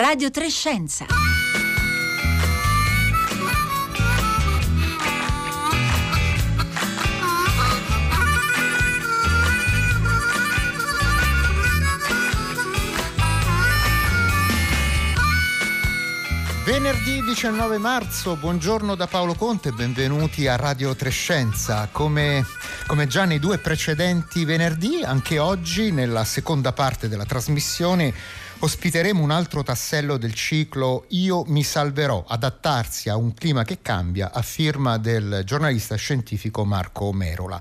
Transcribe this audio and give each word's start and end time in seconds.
Radio 0.00 0.30
Trescenza. 0.30 1.04
Venerdì 16.64 17.22
19 17.22 17.76
marzo, 17.76 18.36
buongiorno 18.36 18.94
da 18.94 19.06
Paolo 19.06 19.34
Conte, 19.34 19.70
benvenuti 19.72 20.48
a 20.48 20.56
Radio 20.56 20.96
Trescenza. 20.96 21.90
Come, 21.92 22.46
come, 22.86 23.06
già 23.06 23.26
nei 23.26 23.38
due 23.38 23.58
precedenti 23.58 24.46
venerdì, 24.46 25.02
anche 25.04 25.38
oggi 25.38 25.90
nella 25.90 26.24
seconda 26.24 26.72
parte 26.72 27.06
della 27.06 27.26
trasmissione 27.26 28.14
ospiteremo 28.60 29.22
un 29.22 29.30
altro 29.30 29.62
tassello 29.62 30.16
del 30.16 30.34
ciclo 30.34 31.06
Io 31.08 31.44
mi 31.46 31.62
salverò, 31.62 32.24
adattarsi 32.26 33.08
a 33.08 33.16
un 33.16 33.32
clima 33.34 33.64
che 33.64 33.80
cambia, 33.82 34.32
a 34.32 34.42
firma 34.42 34.98
del 34.98 35.42
giornalista 35.44 35.96
scientifico 35.96 36.64
Marco 36.64 37.12
Merola. 37.12 37.60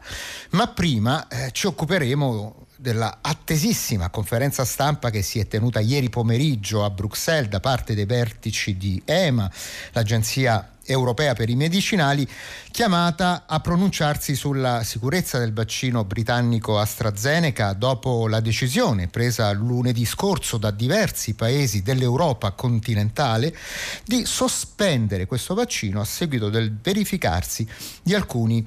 Ma 0.51 0.67
prima 0.67 1.27
eh, 1.27 1.51
ci 1.51 1.67
occuperemo 1.67 2.67
della 2.75 3.19
attesissima 3.21 4.09
conferenza 4.09 4.63
stampa 4.63 5.09
che 5.09 5.21
si 5.21 5.39
è 5.39 5.47
tenuta 5.47 5.79
ieri 5.79 6.09
pomeriggio 6.09 6.85
a 6.85 6.89
Bruxelles 6.89 7.49
da 7.49 7.59
parte 7.59 7.93
dei 7.93 8.05
vertici 8.05 8.77
di 8.77 9.01
EMA, 9.03 9.51
l'agenzia 9.91 10.77
europea 10.91 11.33
per 11.33 11.49
i 11.49 11.55
medicinali, 11.55 12.27
chiamata 12.71 13.45
a 13.47 13.59
pronunciarsi 13.59 14.35
sulla 14.35 14.83
sicurezza 14.83 15.37
del 15.37 15.53
vaccino 15.53 16.03
britannico 16.03 16.79
AstraZeneca 16.79 17.73
dopo 17.73 18.27
la 18.27 18.39
decisione 18.39 19.07
presa 19.07 19.51
lunedì 19.51 20.05
scorso 20.05 20.57
da 20.57 20.71
diversi 20.71 21.33
paesi 21.33 21.81
dell'Europa 21.81 22.51
continentale 22.51 23.55
di 24.05 24.25
sospendere 24.25 25.25
questo 25.25 25.53
vaccino 25.53 26.01
a 26.01 26.05
seguito 26.05 26.49
del 26.49 26.75
verificarsi 26.81 27.67
di 28.01 28.13
alcuni 28.13 28.65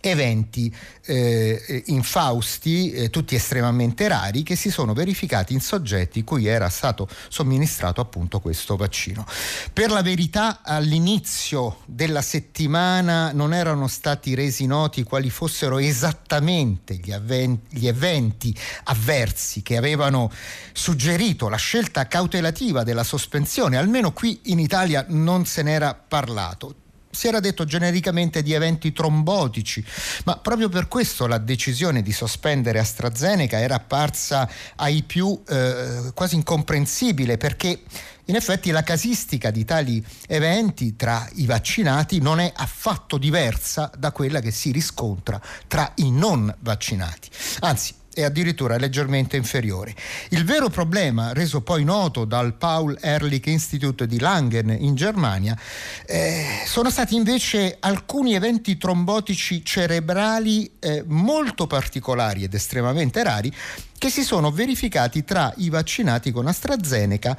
eventi 0.00 0.74
eh, 1.04 1.82
infausti, 1.86 2.92
eh, 2.92 3.10
tutti 3.10 3.34
estremamente 3.34 4.08
rari, 4.08 4.42
che 4.42 4.56
si 4.56 4.70
sono 4.70 4.92
verificati 4.92 5.52
in 5.52 5.60
soggetti 5.60 6.24
cui 6.24 6.46
era 6.46 6.68
stato 6.68 7.08
somministrato 7.28 8.00
appunto 8.00 8.40
questo 8.40 8.76
vaccino. 8.76 9.26
Per 9.72 9.90
la 9.90 10.02
verità 10.02 10.60
all'inizio 10.62 11.78
della 11.86 12.22
settimana 12.22 13.32
non 13.32 13.52
erano 13.52 13.88
stati 13.88 14.34
resi 14.34 14.66
noti 14.66 15.02
quali 15.02 15.30
fossero 15.30 15.78
esattamente 15.78 16.94
gli, 16.96 17.12
avven- 17.12 17.60
gli 17.68 17.86
eventi 17.86 18.56
avversi 18.84 19.62
che 19.62 19.76
avevano 19.76 20.30
suggerito 20.72 21.48
la 21.48 21.56
scelta 21.56 22.06
cautelativa 22.06 22.84
della 22.84 23.04
sospensione, 23.04 23.76
almeno 23.76 24.12
qui 24.12 24.40
in 24.44 24.58
Italia 24.58 25.04
non 25.08 25.44
se 25.44 25.62
n'era 25.62 25.94
parlato 25.94 26.79
si 27.10 27.26
era 27.26 27.40
detto 27.40 27.64
genericamente 27.64 28.42
di 28.42 28.52
eventi 28.52 28.92
trombotici, 28.92 29.84
ma 30.24 30.36
proprio 30.36 30.68
per 30.68 30.86
questo 30.88 31.26
la 31.26 31.38
decisione 31.38 32.02
di 32.02 32.12
sospendere 32.12 32.78
AstraZeneca 32.78 33.58
era 33.58 33.76
apparsa 33.76 34.48
ai 34.76 35.02
più 35.02 35.40
eh, 35.48 36.12
quasi 36.14 36.36
incomprensibile 36.36 37.36
perché 37.36 37.80
in 38.26 38.36
effetti 38.36 38.70
la 38.70 38.84
casistica 38.84 39.50
di 39.50 39.64
tali 39.64 40.04
eventi 40.28 40.94
tra 40.94 41.28
i 41.34 41.46
vaccinati 41.46 42.20
non 42.20 42.38
è 42.38 42.52
affatto 42.54 43.18
diversa 43.18 43.90
da 43.98 44.12
quella 44.12 44.40
che 44.40 44.52
si 44.52 44.70
riscontra 44.70 45.40
tra 45.66 45.92
i 45.96 46.12
non 46.12 46.54
vaccinati. 46.60 47.28
Anzi, 47.60 47.94
è 48.20 48.24
addirittura 48.24 48.76
leggermente 48.76 49.36
inferiore. 49.36 49.94
Il 50.30 50.44
vero 50.44 50.68
problema, 50.68 51.32
reso 51.32 51.60
poi 51.60 51.84
noto 51.84 52.24
dal 52.24 52.54
Paul 52.54 52.96
Ehrlich 53.00 53.46
Institute 53.46 54.06
di 54.06 54.18
Langen 54.18 54.70
in 54.70 54.94
Germania, 54.94 55.58
eh, 56.06 56.62
sono 56.66 56.90
stati 56.90 57.14
invece 57.14 57.76
alcuni 57.80 58.34
eventi 58.34 58.76
trombotici 58.76 59.64
cerebrali 59.64 60.70
eh, 60.78 61.04
molto 61.06 61.66
particolari 61.66 62.44
ed 62.44 62.54
estremamente 62.54 63.22
rari 63.22 63.52
che 63.98 64.08
si 64.08 64.22
sono 64.22 64.50
verificati 64.50 65.24
tra 65.24 65.52
i 65.58 65.68
vaccinati 65.68 66.30
con 66.30 66.46
AstraZeneca 66.46 67.36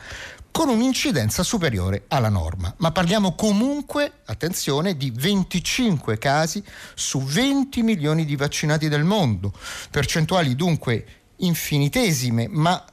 con 0.51 0.69
un'incidenza 0.69 1.43
superiore 1.43 2.03
alla 2.09 2.29
norma. 2.29 2.73
Ma 2.77 2.91
parliamo 2.91 3.33
comunque, 3.33 4.11
attenzione, 4.25 4.97
di 4.97 5.11
25 5.11 6.17
casi 6.17 6.63
su 6.93 7.21
20 7.21 7.81
milioni 7.81 8.25
di 8.25 8.35
vaccinati 8.35 8.89
del 8.89 9.03
mondo, 9.03 9.53
percentuali 9.89 10.55
dunque 10.55 11.05
infinitesime, 11.37 12.47
ma 12.49 12.83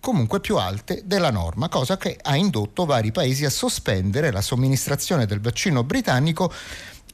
comunque 0.00 0.40
più 0.40 0.58
alte 0.58 1.02
della 1.06 1.30
norma, 1.30 1.70
cosa 1.70 1.96
che 1.96 2.18
ha 2.20 2.36
indotto 2.36 2.84
vari 2.84 3.10
paesi 3.10 3.46
a 3.46 3.50
sospendere 3.50 4.30
la 4.30 4.42
somministrazione 4.42 5.24
del 5.24 5.40
vaccino 5.40 5.82
britannico 5.82 6.52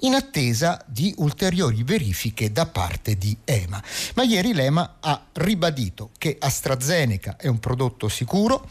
in 0.01 0.15
attesa 0.15 0.83
di 0.87 1.15
ulteriori 1.19 1.83
verifiche 1.83 2.53
da 2.53 2.67
parte 2.67 3.17
di 3.17 3.37
EMA. 3.45 3.83
Ma 4.15 4.23
ieri 4.23 4.53
l'EMA 4.53 4.97
ha 5.01 5.27
ribadito 5.33 6.11
che 6.19 6.37
AstraZeneca 6.39 7.37
è 7.37 7.49
un 7.49 7.59
prodotto 7.59 8.09
sicuro, 8.09 8.69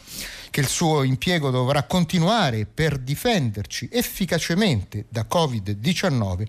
che 0.50 0.60
il 0.60 0.68
suo 0.68 1.02
impiego 1.02 1.50
dovrà 1.50 1.84
continuare 1.84 2.66
per 2.66 2.98
difenderci 2.98 3.88
efficacemente 3.92 5.06
da 5.08 5.26
Covid-19 5.30 6.46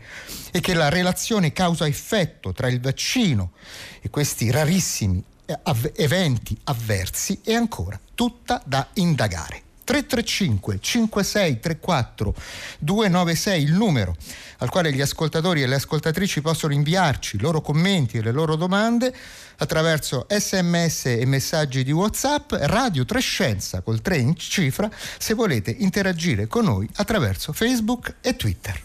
e 0.52 0.60
che 0.60 0.74
la 0.74 0.90
relazione 0.90 1.54
causa-effetto 1.54 2.52
tra 2.52 2.68
il 2.68 2.82
vaccino 2.82 3.52
e 4.02 4.10
questi 4.10 4.50
rarissimi 4.50 5.24
eh, 5.46 5.60
eventi 5.96 6.58
avversi 6.64 7.40
è 7.44 7.54
ancora 7.54 8.00
tutta 8.16 8.62
da 8.66 8.88
indagare. 8.94 9.70
335 9.92 10.80
5634 10.80 12.34
296 12.80 13.62
il 13.62 13.74
numero 13.74 14.16
al 14.60 14.70
quale 14.70 14.94
gli 14.94 15.02
ascoltatori 15.02 15.62
e 15.62 15.68
le 15.68 15.76
ascoltatrici 15.76 16.40
possono 16.40 16.72
inviarci 16.72 17.36
i 17.36 17.40
loro 17.40 17.60
commenti 17.60 18.18
e 18.18 18.22
le 18.22 18.32
loro 18.32 18.56
domande 18.56 19.14
attraverso 19.58 20.28
sms 20.30 21.08
e 21.08 21.26
messaggi 21.26 21.84
di 21.84 21.92
whatsapp 21.92 22.54
radio 22.54 23.04
Trescenza 23.04 23.82
col 23.82 24.00
3 24.02 24.18
in 24.18 24.38
cifra 24.38 24.90
se 25.18 25.34
volete 25.34 25.76
interagire 25.78 26.48
con 26.48 26.64
noi 26.64 26.88
attraverso 26.96 27.52
facebook 27.52 28.16
e 28.22 28.38
twitter 28.38 28.82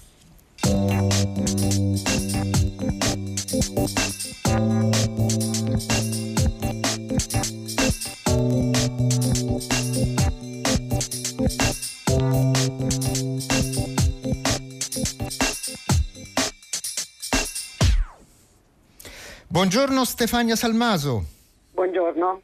Buongiorno 19.56 20.05
Stefania 20.05 20.55
Salmaso. 20.55 21.25
Buongiorno. 21.72 22.43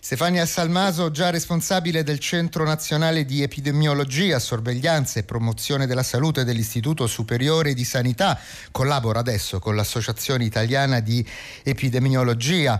Stefania 0.00 0.44
Salmaso, 0.44 1.10
già 1.10 1.30
responsabile 1.30 2.02
del 2.02 2.18
Centro 2.18 2.62
Nazionale 2.64 3.24
di 3.24 3.42
Epidemiologia, 3.42 4.38
Sorveglianza 4.38 5.18
e 5.18 5.22
Promozione 5.22 5.86
della 5.86 6.02
Salute 6.02 6.44
dell'Istituto 6.44 7.06
Superiore 7.06 7.72
di 7.72 7.84
Sanità, 7.84 8.38
collabora 8.70 9.20
adesso 9.20 9.60
con 9.60 9.76
l'Associazione 9.76 10.44
Italiana 10.44 11.00
di 11.00 11.26
Epidemiologia 11.62 12.78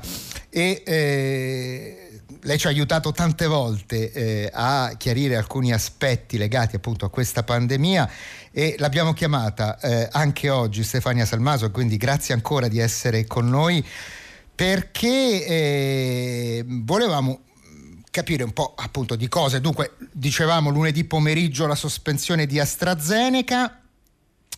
e 0.50 0.82
eh, 0.84 2.07
lei 2.42 2.58
ci 2.58 2.66
ha 2.66 2.70
aiutato 2.70 3.12
tante 3.12 3.46
volte 3.46 4.12
eh, 4.12 4.50
a 4.52 4.94
chiarire 4.96 5.36
alcuni 5.36 5.72
aspetti 5.72 6.38
legati 6.38 6.76
appunto 6.76 7.04
a 7.04 7.10
questa 7.10 7.42
pandemia 7.42 8.10
e 8.50 8.76
l'abbiamo 8.78 9.12
chiamata 9.12 9.78
eh, 9.80 10.08
anche 10.10 10.50
oggi 10.50 10.82
Stefania 10.82 11.24
Salmaso, 11.24 11.70
quindi 11.70 11.96
grazie 11.96 12.34
ancora 12.34 12.68
di 12.68 12.78
essere 12.78 13.26
con 13.26 13.48
noi 13.48 13.84
perché 14.54 15.46
eh, 15.46 16.64
volevamo 16.66 17.42
capire 18.10 18.42
un 18.42 18.52
po' 18.52 18.74
appunto 18.76 19.14
di 19.14 19.28
cose. 19.28 19.60
Dunque, 19.60 19.94
dicevamo 20.10 20.70
lunedì 20.70 21.04
pomeriggio 21.04 21.66
la 21.66 21.76
sospensione 21.76 22.46
di 22.46 22.58
AstraZeneca 22.58 23.80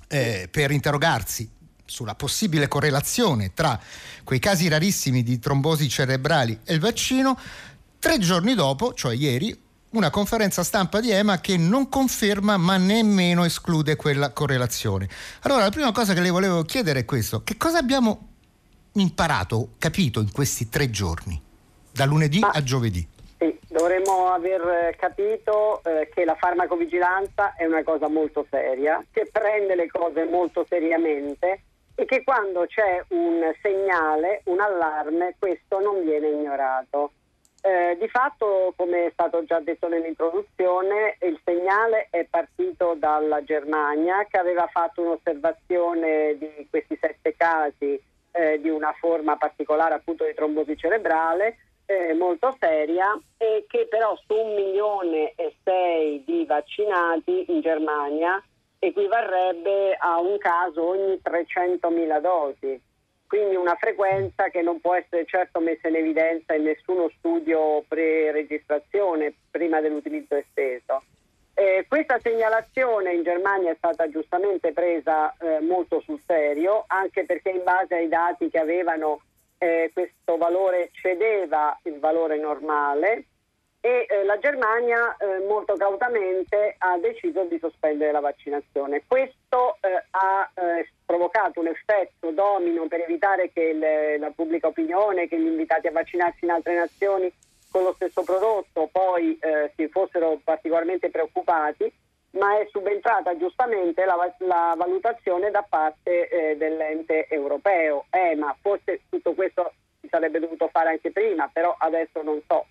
eh, 0.09 0.49
per 0.51 0.71
interrogarsi 0.71 1.59
sulla 1.85 2.15
possibile 2.15 2.69
correlazione 2.69 3.53
tra 3.53 3.79
quei 4.23 4.39
casi 4.39 4.69
rarissimi 4.69 5.23
di 5.23 5.39
trombosi 5.39 5.89
cerebrali 5.89 6.61
e 6.65 6.75
il 6.75 6.81
vaccino, 6.81 7.37
tre 8.01 8.19
giorni 8.19 8.55
dopo, 8.55 8.95
cioè 8.95 9.15
ieri, 9.15 9.57
una 9.91 10.11
conferenza 10.11 10.65
stampa 10.65 11.01
di 11.01 11.11
EMA 11.11 11.41
che 11.41 11.59
non 11.59 11.89
conferma 11.89 12.57
ma 12.57 12.79
nemmeno 12.79 13.45
esclude 13.45 13.95
quella 13.95 14.33
correlazione. 14.33 15.09
Allora 15.43 15.65
la 15.65 15.71
prima 15.71 15.93
cosa 15.93 16.15
che 16.15 16.21
le 16.21 16.31
volevo 16.31 16.63
chiedere 16.63 17.01
è 17.01 17.05
questo, 17.05 17.43
che 17.45 17.57
cosa 17.59 17.79
abbiamo 17.79 18.29
imparato, 18.95 19.73
capito 19.79 20.21
in 20.21 20.33
questi 20.33 20.69
tre 20.71 20.91
giorni, 20.91 21.41
da 21.93 22.07
lunedì 22.07 22.41
ah, 22.41 22.53
a 22.55 22.63
giovedì? 22.63 23.07
Sì, 23.39 23.59
dovremmo 23.69 24.29
aver 24.33 24.97
capito 24.97 25.83
eh, 25.85 26.09
che 26.13 26.25
la 26.25 26.37
farmacovigilanza 26.37 27.55
è 27.55 27.67
una 27.67 27.83
cosa 27.83 28.09
molto 28.09 28.47
seria, 28.49 29.05
che 29.11 29.29
prende 29.31 29.75
le 29.75 29.89
cose 29.89 30.25
molto 30.25 30.65
seriamente 30.67 31.65
e 31.95 32.07
che 32.07 32.23
quando 32.25 32.65
c'è 32.67 33.05
un 33.09 33.43
segnale, 33.61 34.41
un 34.45 34.61
allarme, 34.61 35.35
questo 35.39 35.81
non 35.81 36.03
viene 36.03 36.29
ignorato. 36.29 37.13
Eh, 37.63 37.97
di 38.01 38.09
fatto, 38.09 38.73
come 38.75 39.07
è 39.07 39.11
stato 39.13 39.45
già 39.45 39.61
detto 39.61 39.87
nell'introduzione, 39.87 41.17
il 41.21 41.39
segnale 41.45 42.09
è 42.11 42.25
partito 42.25 42.95
dalla 42.97 43.45
Germania 43.45 44.27
che 44.31 44.39
aveva 44.39 44.67
fatto 44.69 45.03
un'osservazione 45.03 46.39
di 46.39 46.67
questi 46.71 46.97
sette 46.99 47.37
casi 47.37 48.01
eh, 48.33 48.61
di 48.61 48.71
una 48.71 48.93
forma 48.99 49.37
particolare 49.37 49.95
appunto 49.95 50.25
di 50.25 50.33
trombosi 50.33 50.77
cerebrale 50.77 51.59
eh, 51.85 52.15
molto 52.15 52.57
seria 52.59 53.19
e 53.37 53.67
che 53.69 53.89
però 53.91 54.17
su 54.25 54.35
un 54.35 54.55
milione 54.55 55.33
e 55.35 55.57
sei 55.63 56.23
di 56.25 56.47
vaccinati 56.47 57.47
in 57.49 57.61
Germania 57.61 58.43
equivarrebbe 58.79 59.97
a 59.99 60.19
un 60.21 60.39
caso 60.39 60.89
ogni 60.89 61.21
300.000 61.23 62.21
dosi 62.21 62.81
quindi 63.31 63.55
una 63.55 63.77
frequenza 63.77 64.49
che 64.49 64.61
non 64.61 64.81
può 64.81 64.97
essere 64.97 65.25
certo 65.25 65.61
messa 65.61 65.87
in 65.87 65.95
evidenza 65.95 66.53
in 66.53 66.65
nessuno 66.65 67.09
studio 67.17 67.85
pre-registrazione 67.87 69.33
prima 69.53 69.81
dell'utilizzo 69.81 70.35
esteso. 70.35 71.05
Eh, 71.55 71.87
questa 71.87 72.19
segnalazione 72.19 73.13
in 73.13 73.23
Germania 73.23 73.71
è 73.71 73.77
stata 73.77 74.11
giustamente 74.11 74.73
presa 74.73 75.33
eh, 75.39 75.61
molto 75.61 76.01
sul 76.01 76.21
serio, 76.27 76.83
anche 76.89 77.25
perché 77.25 77.51
in 77.51 77.63
base 77.63 77.95
ai 77.95 78.09
dati 78.09 78.51
che 78.51 78.59
avevano 78.59 79.21
eh, 79.59 79.93
questo 79.93 80.37
valore 80.37 80.91
cedeva 80.91 81.79
il 81.85 82.01
valore 82.01 82.37
normale 82.37 83.27
e 83.81 84.07
eh, 84.09 84.25
la 84.25 84.39
Germania 84.39 85.17
eh, 85.17 85.39
molto 85.47 85.75
cautamente 85.75 86.75
ha 86.79 86.99
deciso 86.99 87.45
di 87.45 87.59
sospendere 87.59 88.13
la 88.13 88.21
vaccinazione. 88.21 89.03
Questo 89.07 89.79
eh, 89.81 90.05
ha 90.11 90.51
eh, 90.55 90.91
provocato 91.07 91.61
un 91.61 91.69
effetto 91.69 92.31
domino 92.31 92.87
per 92.89 93.01
evitare 93.01 93.51
che 93.51 93.73
le, 93.73 94.19
la 94.19 94.31
pubblica 94.31 94.67
opinione, 94.67 95.29
che 95.29 95.41
gli 95.41 95.47
invitati 95.47 95.87
a 95.87 95.93
vaccinarsi 95.93 96.45
in 96.45 96.51
altre 96.51 96.75
nazioni 96.75 97.33
con 97.71 97.85
lo 97.85 97.93
stesso 97.95 98.23
prodotto 98.23 98.89
poi 98.91 99.39
eh, 99.41 99.73
si 99.77 99.89
fossero 99.89 100.41
particolarmente 100.43 101.09
preoccupati, 101.09 101.91
ma 102.33 102.59
è 102.59 102.67
subentrata 102.71 103.37
giustamente 103.37 104.05
la, 104.05 104.17
la 104.39 104.75
valutazione 104.77 105.51
da 105.51 105.65
parte 105.67 106.29
eh, 106.29 106.57
dell'ente 106.57 107.29
europeo. 107.29 108.07
ma 108.37 108.55
forse 108.61 109.03
tutto 109.09 109.33
questo 109.35 109.73
si 110.01 110.09
sarebbe 110.09 110.41
dovuto 110.41 110.69
fare 110.69 110.91
anche 110.91 111.13
prima, 111.13 111.49
però 111.53 111.75
adesso 111.79 112.23
non 112.23 112.43
so 112.47 112.67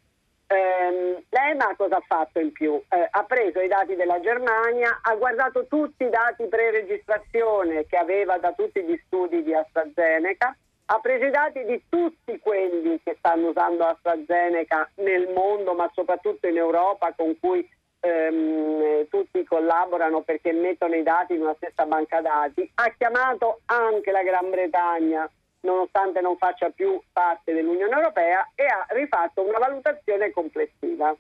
ehm, 0.49 1.23
l'EMA 1.29 1.75
cosa 1.77 1.97
ha 1.97 2.03
fatto 2.05 2.39
in 2.39 2.51
più? 2.51 2.81
Eh, 2.89 3.07
ha 3.09 3.23
preso 3.23 3.59
i 3.59 3.67
dati 3.67 3.95
della 3.95 4.19
Germania, 4.19 4.99
ha 5.01 5.15
guardato 5.15 5.67
tutti 5.67 6.03
i 6.03 6.09
dati 6.09 6.47
pre-registrazione 6.47 7.85
che 7.85 7.97
aveva 7.97 8.37
da 8.37 8.51
tutti 8.53 8.81
gli 8.81 8.99
studi 9.05 9.43
di 9.43 9.53
AstraZeneca, 9.53 10.55
ha 10.91 10.99
preso 10.99 11.25
i 11.25 11.31
dati 11.31 11.63
di 11.65 11.83
tutti 11.87 12.39
quelli 12.39 12.99
che 13.03 13.15
stanno 13.19 13.49
usando 13.49 13.85
AstraZeneca 13.85 14.89
nel 14.95 15.29
mondo, 15.33 15.73
ma 15.73 15.89
soprattutto 15.93 16.47
in 16.47 16.57
Europa, 16.57 17.13
con 17.15 17.37
cui 17.39 17.67
ehm, 17.99 19.07
tutti 19.07 19.43
collaborano 19.43 20.21
perché 20.21 20.51
mettono 20.51 20.95
i 20.95 21.03
dati 21.03 21.35
in 21.35 21.41
una 21.41 21.55
stessa 21.57 21.85
banca 21.85 22.21
dati, 22.21 22.69
ha 22.75 22.91
chiamato 22.97 23.61
anche 23.65 24.11
la 24.11 24.23
Gran 24.23 24.49
Bretagna 24.49 25.29
nonostante 25.61 26.21
non 26.21 26.37
faccia 26.37 26.69
più 26.69 27.01
parte 27.11 27.53
dell'Unione 27.53 27.93
Europea, 27.93 28.49
e 28.55 28.65
ha 28.65 28.85
rifatto 28.89 29.41
una 29.41 29.57
valutazione 29.57 30.31
complessiva, 30.31 31.15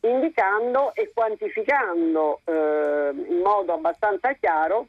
indicando 0.00 0.94
e 0.94 1.10
quantificando 1.12 2.40
eh, 2.44 3.10
in 3.14 3.40
modo 3.42 3.74
abbastanza 3.74 4.32
chiaro 4.34 4.88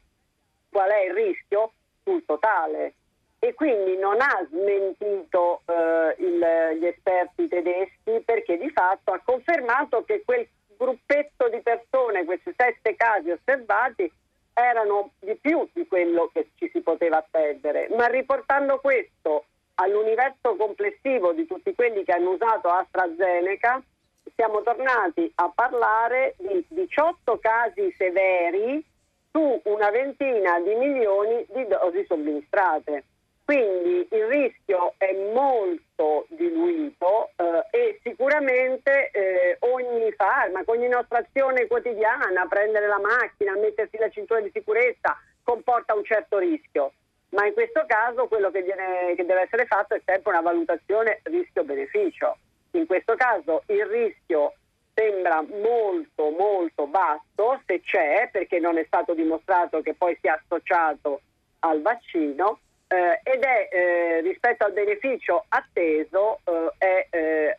qual 0.69 0.89
è 0.89 1.05
il 1.05 1.13
rischio 1.13 1.73
sul 2.03 2.23
totale. 2.25 2.93
E 3.43 3.55
quindi 3.55 3.97
non 3.97 4.21
ha 4.21 4.47
smentito 4.49 5.63
eh, 5.65 6.15
il, 6.19 6.77
gli 6.79 6.85
esperti 6.85 7.47
tedeschi 7.47 8.21
perché 8.23 8.57
di 8.57 8.69
fatto 8.69 9.11
ha 9.11 9.21
confermato 9.23 10.03
che 10.03 10.21
quel 10.23 10.47
gruppetto 10.77 11.49
di 11.49 11.59
persone, 11.61 12.23
questi 12.23 12.53
sette 12.55 12.95
casi 12.95 13.31
osservati, 13.31 14.11
erano 14.63 15.11
di 15.19 15.35
più 15.35 15.67
di 15.73 15.87
quello 15.87 16.29
che 16.33 16.49
ci 16.55 16.69
si 16.71 16.81
poteva 16.81 17.17
attendere, 17.17 17.89
ma 17.95 18.07
riportando 18.07 18.79
questo 18.79 19.45
all'universo 19.75 20.55
complessivo 20.55 21.33
di 21.33 21.45
tutti 21.47 21.73
quelli 21.73 22.03
che 22.03 22.11
hanno 22.11 22.31
usato 22.31 22.69
AstraZeneca, 22.69 23.81
siamo 24.35 24.61
tornati 24.61 25.31
a 25.35 25.51
parlare 25.53 26.35
di 26.37 26.63
18 26.69 27.39
casi 27.39 27.93
severi 27.97 28.83
su 29.31 29.61
una 29.63 29.89
ventina 29.89 30.59
di 30.59 30.75
milioni 30.75 31.45
di 31.53 31.65
dosi 31.67 32.05
somministrate. 32.07 33.05
Quindi 33.51 34.07
il 34.11 34.25
rischio 34.27 34.93
è 34.97 35.13
molto 35.33 36.25
diluito 36.29 37.31
eh, 37.35 37.65
e 37.69 37.99
sicuramente 38.01 39.11
eh, 39.11 39.57
ogni 39.59 40.09
farmaco, 40.13 40.71
ogni 40.71 40.87
nostra 40.87 41.17
azione 41.17 41.67
quotidiana, 41.67 42.45
prendere 42.47 42.87
la 42.87 43.01
macchina, 43.01 43.57
mettersi 43.57 43.97
la 43.97 44.09
cintura 44.09 44.39
di 44.39 44.49
sicurezza, 44.53 45.19
comporta 45.43 45.93
un 45.93 46.05
certo 46.05 46.37
rischio. 46.37 46.93
Ma 47.31 47.45
in 47.45 47.51
questo 47.51 47.83
caso 47.87 48.27
quello 48.27 48.51
che, 48.51 48.61
viene, 48.61 49.15
che 49.17 49.25
deve 49.25 49.41
essere 49.41 49.65
fatto 49.65 49.95
è 49.95 50.01
sempre 50.05 50.31
una 50.31 50.41
valutazione 50.41 51.19
rischio-beneficio. 51.23 52.37
In 52.71 52.85
questo 52.85 53.15
caso 53.15 53.63
il 53.65 53.85
rischio 53.85 54.53
sembra 54.93 55.41
molto 55.41 56.29
molto 56.29 56.87
basso, 56.87 57.59
se 57.65 57.81
c'è, 57.81 58.29
perché 58.31 58.59
non 58.59 58.77
è 58.77 58.85
stato 58.85 59.13
dimostrato 59.13 59.81
che 59.81 59.93
poi 59.93 60.17
sia 60.21 60.41
associato 60.41 61.19
al 61.59 61.81
vaccino, 61.81 62.59
eh, 62.91 63.21
ed 63.23 63.41
è 63.41 63.69
eh, 63.71 64.21
rispetto 64.21 64.65
al 64.65 64.73
beneficio 64.73 65.45
atteso 65.47 66.41
eh, 66.43 66.75
è 66.77 67.07
eh, 67.09 67.55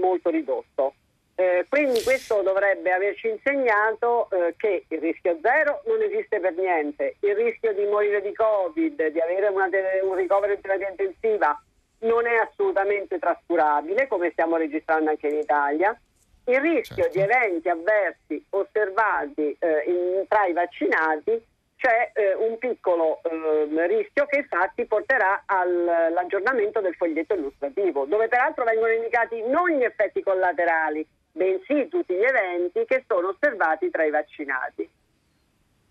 molto 0.00 0.30
ridotto. 0.30 0.94
Eh, 1.34 1.66
quindi 1.68 2.02
questo 2.02 2.40
dovrebbe 2.40 2.90
averci 2.90 3.28
insegnato 3.28 4.30
eh, 4.30 4.54
che 4.56 4.86
il 4.88 4.98
rischio 4.98 5.38
zero 5.42 5.82
non 5.84 6.00
esiste 6.00 6.40
per 6.40 6.54
niente, 6.54 7.16
il 7.20 7.34
rischio 7.34 7.74
di 7.74 7.84
morire 7.84 8.22
di 8.22 8.32
Covid, 8.32 9.08
di 9.08 9.20
avere 9.20 9.48
una, 9.48 9.68
un 10.04 10.14
ricovero 10.14 10.54
in 10.54 10.60
terapia 10.62 10.88
intensiva 10.88 11.62
non 11.98 12.26
è 12.26 12.36
assolutamente 12.36 13.18
trascurabile 13.18 14.06
come 14.06 14.30
stiamo 14.30 14.56
registrando 14.56 15.10
anche 15.10 15.28
in 15.28 15.36
Italia. 15.36 15.98
Il 16.46 16.60
rischio 16.60 17.10
certo. 17.10 17.18
di 17.18 17.24
eventi 17.24 17.68
avversi 17.68 18.42
osservati 18.50 19.58
in, 19.86 20.24
tra 20.28 20.46
i 20.46 20.52
vaccinati 20.52 21.44
c'è 21.76 22.12
eh, 22.14 22.34
un 22.34 22.58
piccolo 22.58 23.20
eh, 23.22 23.86
rischio 23.86 24.26
che 24.26 24.38
infatti 24.38 24.86
porterà 24.86 25.42
all'aggiornamento 25.46 26.80
del 26.80 26.94
foglietto 26.94 27.34
illustrativo, 27.34 28.06
dove 28.06 28.28
peraltro 28.28 28.64
vengono 28.64 28.92
indicati 28.92 29.42
non 29.46 29.70
gli 29.70 29.82
effetti 29.82 30.22
collaterali, 30.22 31.06
bensì 31.32 31.88
tutti 31.88 32.14
gli 32.14 32.24
eventi 32.24 32.84
che 32.86 33.04
sono 33.06 33.28
osservati 33.28 33.90
tra 33.90 34.04
i 34.04 34.10
vaccinati. 34.10 34.88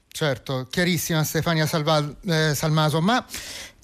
Certo, 0.08 0.68
chiarissima 0.70 1.24
Stefania 1.24 1.66
Salval- 1.66 2.16
eh, 2.26 2.56
Salmaso, 2.56 3.02
ma 3.02 3.24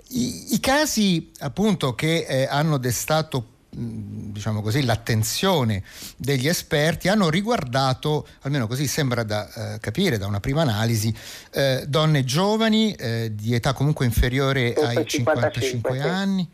i, 0.09 0.55
i, 0.55 0.59
casi 0.59 1.31
appunto 1.39 1.93
che 1.93 2.25
eh, 2.27 2.47
hanno 2.49 2.77
destato 2.77 3.50
diciamo 3.73 4.61
così, 4.61 4.83
l'attenzione 4.83 5.83
degli 6.17 6.47
esperti 6.47 7.07
hanno 7.07 7.29
riguardato, 7.29 8.27
almeno 8.41 8.67
così 8.67 8.87
sembra 8.87 9.23
da 9.23 9.73
eh, 9.75 9.79
capire 9.79 10.17
da 10.17 10.27
una 10.27 10.39
prima 10.39 10.61
analisi, 10.61 11.13
eh, 11.53 11.85
donne 11.87 12.23
giovani 12.23 12.93
eh, 12.93 13.31
di 13.33 13.53
età 13.53 13.73
comunque 13.73 14.05
inferiore 14.05 14.73
ai 14.73 15.05
55, 15.05 15.61
55 15.61 15.99
anni 16.01 16.49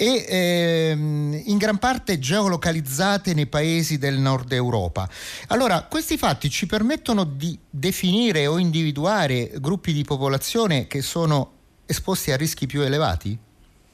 e 0.00 0.24
ehm, 0.28 1.42
in 1.46 1.56
gran 1.58 1.78
parte 1.78 2.20
geolocalizzate 2.20 3.34
nei 3.34 3.46
paesi 3.46 3.98
del 3.98 4.16
nord 4.18 4.52
Europa. 4.52 5.08
Allora, 5.48 5.82
questi 5.90 6.16
fatti 6.16 6.48
ci 6.50 6.66
permettono 6.66 7.24
di 7.24 7.58
definire 7.68 8.46
o 8.46 8.58
individuare 8.58 9.50
gruppi 9.56 9.92
di 9.92 10.04
popolazione 10.04 10.86
che 10.86 11.02
sono 11.02 11.50
esposti 11.84 12.30
a 12.30 12.36
rischi 12.36 12.66
più 12.66 12.82
elevati? 12.82 13.36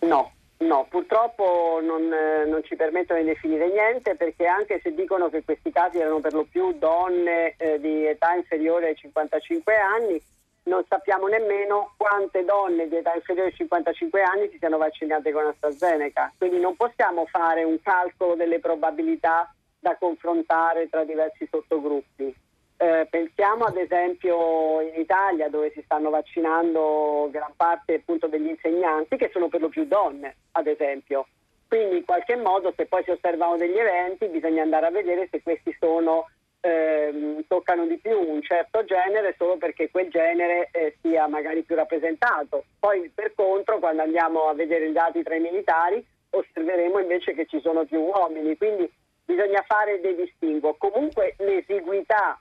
No, 0.01 0.34
No, 0.57 0.87
purtroppo 0.89 1.81
non, 1.83 2.13
eh, 2.13 2.45
non, 2.47 2.63
ci 2.63 2.77
permettono 2.77 3.21
di 3.21 3.27
definire 3.27 3.69
niente 3.71 4.15
perché 4.15 4.47
anche 4.47 4.81
se 4.81 4.95
dicono 4.95 5.29
che 5.29 5.45
questi 5.45 5.71
casi 5.73 5.99
erano 5.99 6.21
per 6.21 6.33
lo 6.33 6.45
più 6.45 6.73
donne 6.73 7.55
eh, 7.57 7.81
di 7.81 8.07
età 8.07 8.35
inferiore 8.35 8.89
ai 8.89 8.97
55 8.97 9.77
anni, 9.77 10.23
non 10.65 10.85
sappiamo 10.89 11.27
nemmeno 11.27 11.95
quante 11.97 12.45
donne 12.45 12.89
di 12.89 12.97
età 12.97 13.15
inferiore 13.15 13.51
ai 13.51 13.57
55 13.57 14.23
anni 14.23 14.49
si 14.51 14.59
siano 14.59 14.79
vaccinate 14.79 15.33
con 15.33 15.45
AstraZeneca. 15.45 16.33
Quindi 16.39 16.61
non 16.61 16.77
possiamo 16.77 17.27
fare 17.27 17.65
un 17.65 17.81
calcolo 17.83 18.35
delle 18.35 18.61
probabilità 18.61 19.53
da 19.79 19.97
confrontare 19.97 20.89
tra 20.89 21.05
diversi 21.05 21.47
sottogruppi. 21.51 22.35
Eh, 22.77 23.07
pensiamo 23.09 23.65
ad 23.65 23.77
esempio 23.77 24.81
in 24.81 25.01
Italia 25.01 25.49
dove 25.49 25.71
si 25.71 25.83
stanno 25.85 26.11
vaccinando 26.11 27.29
gran 27.31 27.53
parte 27.57 27.95
appunto 27.95 28.27
degli 28.27 28.49
insegnanti 28.49 29.17
che 29.17 29.31
sono 29.33 29.49
per 29.49 29.61
lo 29.61 29.69
più 29.69 29.87
donne, 29.87 30.37
ad 30.53 30.67
esempio. 30.67 31.27
Quindi 31.69 31.99
in 31.99 32.05
qualche 32.05 32.37
modo 32.37 32.73
se 32.77 32.87
poi 32.87 33.03
si 33.05 33.11
osservano 33.11 33.57
degli 33.57 33.79
eventi 33.79 34.27
bisogna 34.29 34.63
andare 34.63 34.87
a 34.87 34.91
vedere 34.91 35.29
se 35.31 35.43
questi 35.43 35.75
sono, 35.79 36.29
ehm, 36.61 37.45
toccano 37.47 37.87
di 37.87 37.97
più 37.99 38.19
un 38.19 38.43
certo 38.43 38.85
genere 38.85 39.35
solo 39.39 39.57
perché 39.57 39.91
quel 39.91 40.11
genere 40.11 40.69
eh, 40.73 40.97
sia 41.01 41.27
magari 41.29 41.63
più 41.63 41.77
rappresentato. 41.77 42.65
Poi 42.79 43.11
per 43.15 43.35
contro 43.35 43.79
quando 43.79 44.03
andiamo 44.03 44.49
a 44.49 44.55
vedere 44.55 44.87
i 44.87 44.93
dati 44.93 45.23
tra 45.23 45.37
i 45.37 45.41
militari 45.41 46.05
osserveremo 46.31 46.99
invece 46.99 47.35
che 47.35 47.47
ci 47.47 47.61
sono 47.61 47.85
più 47.85 48.01
uomini, 48.01 48.57
quindi 48.57 48.91
bisogna 49.25 49.63
fare 49.67 50.01
dei 50.01 50.17
distinguo. 50.17 50.75
Comunque 50.75 51.35
l'esiguità 51.39 52.39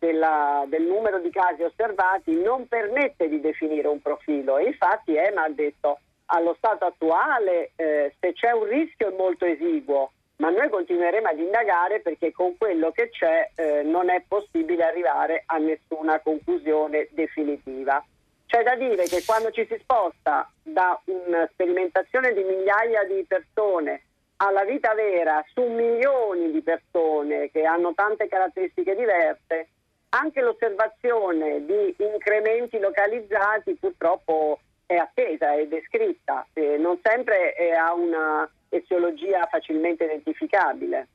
della, 0.00 0.64
del 0.66 0.82
numero 0.82 1.20
di 1.20 1.30
casi 1.30 1.62
osservati 1.62 2.34
non 2.40 2.66
permette 2.66 3.28
di 3.28 3.40
definire 3.40 3.86
un 3.86 4.00
profilo 4.00 4.58
infatti 4.58 5.14
EMA 5.14 5.44
ha 5.44 5.50
detto 5.50 6.00
allo 6.32 6.54
stato 6.56 6.86
attuale 6.86 7.72
eh, 7.76 8.14
se 8.18 8.32
c'è 8.32 8.50
un 8.52 8.64
rischio 8.64 9.08
è 9.08 9.16
molto 9.16 9.44
esiguo, 9.44 10.12
ma 10.36 10.50
noi 10.50 10.68
continueremo 10.68 11.28
ad 11.28 11.38
indagare 11.38 12.00
perché 12.00 12.32
con 12.32 12.56
quello 12.56 12.90
che 12.92 13.10
c'è 13.10 13.50
eh, 13.54 13.82
non 13.82 14.10
è 14.10 14.22
possibile 14.26 14.84
arrivare 14.84 15.42
a 15.46 15.58
nessuna 15.58 16.20
conclusione 16.20 17.08
definitiva. 17.10 18.04
C'è 18.46 18.62
da 18.62 18.74
dire 18.74 19.04
che 19.04 19.22
quando 19.24 19.50
ci 19.50 19.66
si 19.68 19.76
sposta 19.80 20.50
da 20.62 21.00
una 21.04 21.48
sperimentazione 21.52 22.32
di 22.32 22.42
migliaia 22.42 23.04
di 23.04 23.24
persone 23.26 24.02
alla 24.36 24.64
vita 24.64 24.94
vera 24.94 25.44
su 25.52 25.62
milioni 25.62 26.50
di 26.50 26.62
persone 26.62 27.50
che 27.50 27.64
hanno 27.64 27.92
tante 27.94 28.26
caratteristiche 28.26 28.96
diverse, 28.96 29.68
anche 30.10 30.40
l'osservazione 30.40 31.64
di 31.64 31.94
incrementi 31.98 32.78
localizzati 32.78 33.74
purtroppo 33.74 34.60
è 34.86 34.96
attesa 34.96 35.54
è 35.54 35.66
descritta, 35.66 36.46
eh, 36.52 36.76
non 36.76 36.98
sempre 37.02 37.54
ha 37.76 37.92
una 37.94 38.50
eziologia 38.68 39.46
facilmente 39.50 40.04
identificabile. 40.04 41.06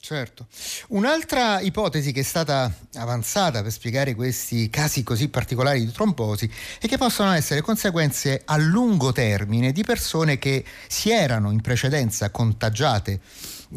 Certo. 0.00 0.46
Un'altra 0.88 1.60
ipotesi 1.60 2.10
che 2.12 2.20
è 2.20 2.24
stata 2.24 2.72
avanzata 2.94 3.62
per 3.62 3.70
spiegare 3.70 4.14
questi 4.14 4.70
casi 4.70 5.02
così 5.02 5.28
particolari 5.28 5.84
di 5.84 5.92
trombosi 5.92 6.50
è 6.80 6.86
che 6.86 6.96
possono 6.96 7.32
essere 7.32 7.60
conseguenze 7.60 8.40
a 8.46 8.56
lungo 8.56 9.12
termine 9.12 9.72
di 9.72 9.84
persone 9.84 10.38
che 10.38 10.64
si 10.88 11.10
erano 11.10 11.50
in 11.50 11.60
precedenza 11.60 12.30
contagiate 12.30 13.20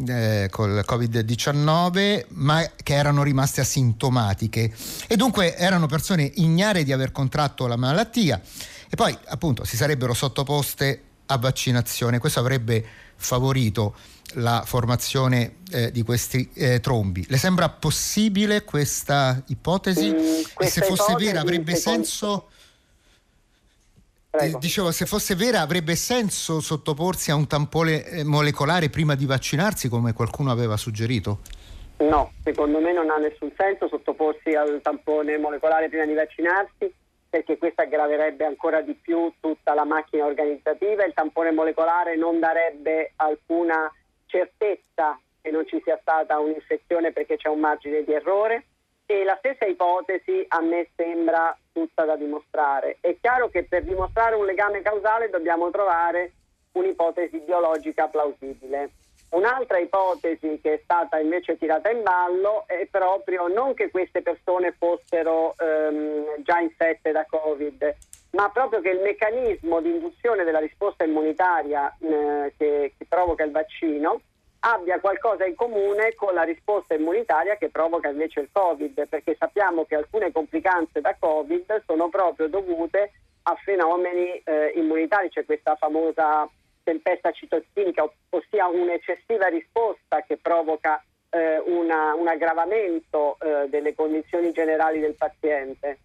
eh, 0.06 0.48
col 0.50 0.84
Covid-19 0.86 2.26
ma 2.30 2.68
che 2.82 2.94
erano 2.94 3.22
rimaste 3.22 3.60
asintomatiche 3.60 4.72
e 5.06 5.16
dunque 5.16 5.56
erano 5.56 5.86
persone 5.86 6.30
ignare 6.36 6.84
di 6.84 6.92
aver 6.92 7.12
contratto 7.12 7.66
la 7.66 7.76
malattia 7.76 8.40
e 8.88 8.96
poi 8.96 9.16
appunto 9.26 9.64
si 9.64 9.76
sarebbero 9.76 10.14
sottoposte 10.14 11.02
a 11.26 11.38
vaccinazione. 11.38 12.18
Questo 12.18 12.40
avrebbe 12.40 12.84
favorito 13.16 13.96
la 14.34 14.62
formazione 14.66 15.56
eh, 15.70 15.90
di 15.90 16.02
questi 16.02 16.50
eh, 16.54 16.80
trombi. 16.80 17.24
Le 17.28 17.36
sembra 17.36 17.68
possibile 17.68 18.64
questa 18.64 19.42
ipotesi? 19.46 20.10
Mm, 20.10 20.42
e 20.58 20.66
se 20.66 20.82
fosse 20.82 21.14
vera 21.14 21.40
avrebbe 21.40 21.76
senso... 21.76 22.48
Eh, 24.36 24.56
dicevo, 24.58 24.90
se 24.90 25.06
fosse 25.06 25.36
vera 25.36 25.60
avrebbe 25.60 25.94
senso 25.94 26.60
sottoporsi 26.60 27.30
a 27.30 27.36
un 27.36 27.46
tampone 27.46 28.04
eh, 28.04 28.24
molecolare 28.24 28.90
prima 28.90 29.14
di 29.14 29.26
vaccinarsi 29.26 29.88
come 29.88 30.12
qualcuno 30.12 30.50
aveva 30.50 30.76
suggerito? 30.76 31.38
No, 31.98 32.32
secondo 32.42 32.80
me 32.80 32.92
non 32.92 33.10
ha 33.10 33.16
nessun 33.16 33.52
senso 33.56 33.86
sottoporsi 33.86 34.54
al 34.54 34.80
tampone 34.82 35.38
molecolare 35.38 35.88
prima 35.88 36.04
di 36.04 36.14
vaccinarsi 36.14 36.92
perché 37.30 37.58
questo 37.58 37.82
aggraverebbe 37.82 38.44
ancora 38.44 38.80
di 38.80 38.94
più 38.94 39.32
tutta 39.40 39.72
la 39.74 39.84
macchina 39.84 40.24
organizzativa, 40.24 41.04
il 41.04 41.14
tampone 41.14 41.52
molecolare 41.52 42.16
non 42.16 42.40
darebbe 42.40 43.12
alcuna 43.16 43.90
certezza 44.26 45.18
che 45.40 45.50
non 45.52 45.64
ci 45.66 45.80
sia 45.84 45.98
stata 46.00 46.40
un'infezione 46.40 47.12
perché 47.12 47.36
c'è 47.36 47.48
un 47.48 47.60
margine 47.60 48.02
di 48.02 48.12
errore 48.12 48.66
e 49.06 49.22
la 49.22 49.36
stessa 49.38 49.64
ipotesi 49.64 50.44
a 50.48 50.60
me 50.60 50.88
sembra 50.96 51.56
tutta 51.74 52.04
da 52.04 52.16
dimostrare. 52.16 52.98
È 53.00 53.16
chiaro 53.20 53.50
che 53.50 53.64
per 53.64 53.82
dimostrare 53.82 54.36
un 54.36 54.46
legame 54.46 54.80
causale 54.80 55.28
dobbiamo 55.28 55.70
trovare 55.70 56.32
un'ipotesi 56.72 57.40
biologica 57.40 58.06
plausibile. 58.06 58.90
Un'altra 59.30 59.78
ipotesi 59.78 60.60
che 60.62 60.74
è 60.74 60.80
stata 60.84 61.18
invece 61.18 61.58
tirata 61.58 61.90
in 61.90 62.02
ballo 62.02 62.64
è 62.68 62.86
proprio 62.88 63.48
non 63.48 63.74
che 63.74 63.90
queste 63.90 64.22
persone 64.22 64.72
fossero 64.78 65.56
ehm, 65.58 66.42
già 66.44 66.60
infette 66.60 67.10
da 67.10 67.26
Covid, 67.28 67.96
ma 68.30 68.48
proprio 68.50 68.80
che 68.80 68.90
il 68.90 69.00
meccanismo 69.00 69.80
di 69.80 69.90
induzione 69.90 70.44
della 70.44 70.60
risposta 70.60 71.02
immunitaria 71.02 71.92
eh, 71.98 72.54
che, 72.56 72.92
che 72.96 73.06
provoca 73.08 73.42
il 73.42 73.50
vaccino 73.50 74.20
abbia 74.66 74.98
qualcosa 74.98 75.44
in 75.44 75.54
comune 75.54 76.14
con 76.14 76.32
la 76.32 76.42
risposta 76.42 76.94
immunitaria 76.94 77.56
che 77.56 77.68
provoca 77.68 78.08
invece 78.08 78.40
il 78.40 78.48
Covid, 78.50 79.06
perché 79.08 79.36
sappiamo 79.38 79.84
che 79.84 79.94
alcune 79.94 80.32
complicanze 80.32 81.00
da 81.00 81.14
Covid 81.18 81.82
sono 81.86 82.08
proprio 82.08 82.48
dovute 82.48 83.12
a 83.42 83.54
fenomeni 83.62 84.40
eh, 84.42 84.72
immunitari, 84.76 85.28
c'è 85.28 85.44
questa 85.44 85.76
famosa 85.76 86.48
tempesta 86.82 87.30
citochinica, 87.32 88.10
ossia 88.30 88.66
un'eccessiva 88.68 89.48
risposta 89.48 90.22
che 90.22 90.38
provoca 90.38 91.02
eh, 91.28 91.58
una, 91.58 92.14
un 92.14 92.28
aggravamento 92.28 93.36
eh, 93.40 93.68
delle 93.68 93.94
condizioni 93.94 94.50
generali 94.52 94.98
del 94.98 95.14
paziente. 95.14 95.98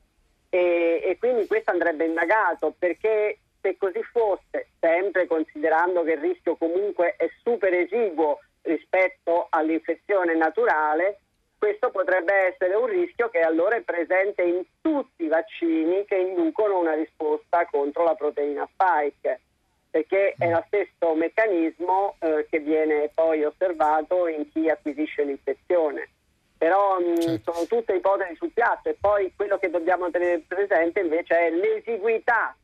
E, 0.49 1.01
e 1.03 1.17
quindi 1.17 1.47
questo 1.47 1.71
andrebbe 1.71 2.05
indagato 2.05 2.73
perché 2.77 3.37
se 3.61 3.77
così 3.77 4.01
fosse, 4.03 4.69
sempre 4.79 5.27
considerando 5.27 6.03
che 6.03 6.13
il 6.13 6.19
rischio 6.19 6.55
comunque 6.55 7.15
è 7.17 7.29
super 7.43 7.73
esiguo 7.73 8.39
rispetto 8.61 9.47
all'infezione 9.49 10.35
naturale, 10.35 11.19
questo 11.57 11.91
potrebbe 11.91 12.33
essere 12.47 12.75
un 12.75 12.85
rischio 12.85 13.29
che 13.29 13.41
allora 13.41 13.75
è 13.75 13.81
presente 13.81 14.43
in 14.43 14.63
tutti 14.81 15.25
i 15.25 15.27
vaccini 15.27 16.05
che 16.05 16.15
inducono 16.15 16.79
una 16.79 16.93
risposta 16.93 17.65
contro 17.65 18.03
la 18.03 18.15
proteina 18.15 18.67
spike 18.71 19.41
perché 19.89 20.35
è 20.37 20.49
lo 20.49 20.63
stesso 20.67 21.15
meccanismo 21.15 22.15
eh, 22.19 22.47
che 22.49 22.59
viene 22.59 23.09
poi 23.13 23.43
osservato 23.43 24.27
in 24.27 24.49
chi 24.51 24.69
acquisisce 24.69 25.23
l'infezione. 25.23 26.09
Però 26.57 26.99
mh, 26.99 27.19
certo. 27.21 27.51
sono 27.51 27.65
tutte 27.65 27.95
ipotesi 27.95 28.35
sul 28.35 28.51
piatto 28.51 28.89
e 28.89 28.97
poi 28.99 29.33
quello 29.35 29.57
che 29.57 29.69
dobbiamo 29.69 30.11
tenere 30.11 30.43
presente 30.47 30.99
invece 30.99 31.39
è 31.39 31.49
l'esiguità 31.49 32.55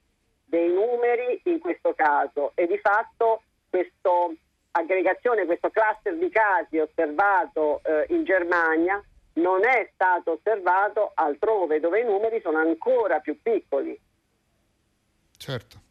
dei 0.46 0.72
numeri 0.72 1.42
in 1.46 1.60
questo 1.60 1.94
caso 1.96 2.52
e 2.54 2.68
di 2.68 2.78
fatto 2.78 3.42
questa 3.70 4.10
aggregazione, 4.78 5.46
questo 5.46 5.70
cluster 5.70 6.18
di 6.18 6.30
casi 6.30 6.80
osservato 6.80 7.82
eh, 7.84 8.14
in 8.14 8.26
Germania 8.26 9.02
non 9.36 9.66
è 9.66 9.90
stato 9.94 10.34
osservato 10.34 11.12
altrove 11.16 11.80
dove 11.80 12.02
i 12.02 12.06
numeri 12.06 12.42
sono 12.42 12.58
ancora 12.58 13.20
più 13.20 13.42
piccoli. 13.42 13.98
Certo. 15.38 15.84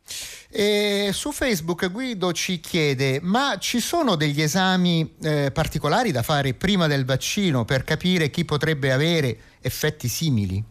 E 0.51 1.11
su 1.13 1.33
Facebook 1.33 1.91
Guido 1.91 2.33
ci 2.33 2.61
chiede, 2.61 3.19
ma 3.23 3.57
ci 3.59 3.81
sono 3.81 4.17
degli 4.17 4.41
esami 4.41 5.17
eh, 5.23 5.51
particolari 5.53 6.13
da 6.13 6.23
fare 6.23 6.55
prima 6.55 6.87
del 6.87 7.05
vaccino 7.05 7.65
per 7.65 7.85
capire 7.85 8.31
chi 8.31 8.45
potrebbe 8.45 8.93
avere 8.93 9.37
effetti 9.63 10.09
simili? 10.09 10.63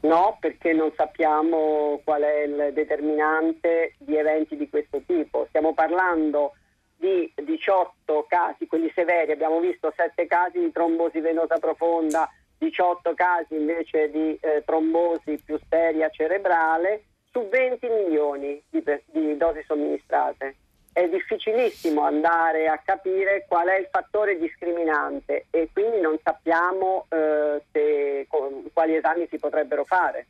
No, 0.00 0.36
perché 0.40 0.72
non 0.72 0.92
sappiamo 0.96 2.00
qual 2.04 2.22
è 2.22 2.42
il 2.42 2.72
determinante 2.74 3.94
di 3.98 4.16
eventi 4.16 4.56
di 4.56 4.68
questo 4.68 5.02
tipo. 5.06 5.46
Stiamo 5.48 5.72
parlando 5.74 6.54
di 6.96 7.32
18 7.36 8.26
casi, 8.28 8.66
quelli 8.66 8.90
severi, 8.94 9.32
abbiamo 9.32 9.60
visto 9.60 9.92
7 9.94 10.26
casi 10.26 10.58
di 10.58 10.72
trombosi 10.72 11.20
venosa 11.20 11.58
profonda, 11.58 12.28
18 12.58 13.14
casi 13.14 13.54
invece 13.56 14.10
di 14.10 14.38
eh, 14.40 14.62
trombosi 14.64 15.40
più 15.44 15.58
seria 15.68 16.08
cerebrale 16.08 17.04
su 17.30 17.46
20 17.48 17.88
milioni 17.88 18.62
di, 18.68 18.82
di 19.06 19.36
dosi 19.36 19.62
somministrate. 19.66 20.56
È 20.92 21.08
difficilissimo 21.08 22.02
andare 22.02 22.68
a 22.68 22.78
capire 22.78 23.44
qual 23.48 23.66
è 23.66 23.78
il 23.78 23.88
fattore 23.90 24.38
discriminante 24.38 25.46
e 25.50 25.68
quindi 25.72 26.00
non 26.00 26.16
sappiamo 26.22 27.06
eh, 27.08 27.60
se, 27.72 28.26
con, 28.28 28.70
quali 28.72 28.94
esami 28.94 29.26
si 29.28 29.38
potrebbero 29.38 29.84
fare. 29.84 30.26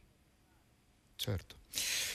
Certo. 1.16 1.56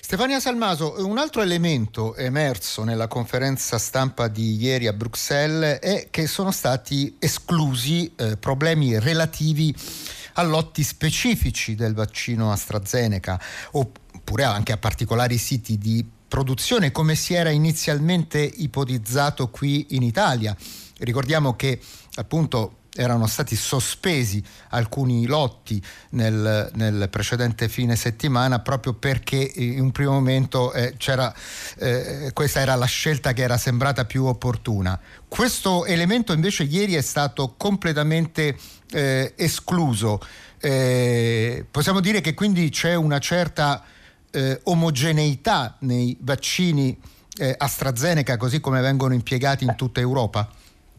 Stefania 0.09 0.39
Salmaso, 0.39 0.95
un 1.05 1.19
altro 1.19 1.43
elemento 1.43 2.15
emerso 2.15 2.83
nella 2.83 3.07
conferenza 3.07 3.77
stampa 3.77 4.27
di 4.27 4.55
ieri 4.55 4.87
a 4.87 4.93
Bruxelles 4.93 5.77
è 5.77 6.07
che 6.09 6.25
sono 6.25 6.49
stati 6.49 7.17
esclusi 7.19 8.11
eh, 8.15 8.35
problemi 8.35 8.97
relativi 8.97 9.71
a 10.33 10.41
lotti 10.41 10.81
specifici 10.81 11.75
del 11.75 11.93
vaccino 11.93 12.51
AstraZeneca 12.51 13.39
oppure 13.73 14.45
anche 14.45 14.71
a 14.71 14.77
particolari 14.77 15.37
siti 15.37 15.77
di 15.77 16.03
produzione 16.27 16.91
come 16.91 17.13
si 17.13 17.35
era 17.35 17.51
inizialmente 17.51 18.39
ipotizzato 18.39 19.49
qui 19.49 19.85
in 19.91 20.01
Italia. 20.01 20.57
Ricordiamo 20.97 21.55
che 21.55 21.79
appunto 22.15 22.78
erano 22.99 23.27
stati 23.27 23.55
sospesi 23.55 24.43
alcuni 24.69 25.25
lotti 25.25 25.81
nel, 26.11 26.69
nel, 26.73 27.07
precedente 27.09 27.69
fine 27.69 27.95
settimana 27.95 28.59
proprio 28.59 28.93
perché 28.93 29.37
in 29.37 29.79
un 29.79 29.91
primo 29.91 30.11
momento 30.11 30.73
eh, 30.73 30.93
eh, 31.77 32.31
questa 32.33 32.59
era 32.59 32.75
la 32.75 32.85
scelta 32.85 33.31
che 33.31 33.41
era 33.41 33.57
sembrata 33.57 34.03
più 34.03 34.25
opportuna. 34.25 34.99
Questo 35.29 35.85
elemento 35.85 36.33
invece 36.33 36.63
ieri 36.63 36.95
è 36.95 37.01
stato 37.01 37.53
completamente 37.55 38.57
eh, 38.91 39.33
escluso. 39.37 40.19
Eh, 40.59 41.65
possiamo 41.71 42.01
dire 42.01 42.19
che 42.19 42.33
quindi 42.33 42.69
c'è 42.69 42.95
una 42.95 43.19
certa 43.19 43.81
eh, 44.31 44.59
omogeneità 44.63 45.77
nei 45.79 46.17
vaccini 46.19 46.99
eh, 47.37 47.55
AstraZeneca 47.57 48.35
così 48.35 48.59
come 48.59 48.81
vengono 48.81 49.13
impiegati 49.13 49.63
in 49.63 49.75
tutta 49.77 50.01
Europa? 50.01 50.51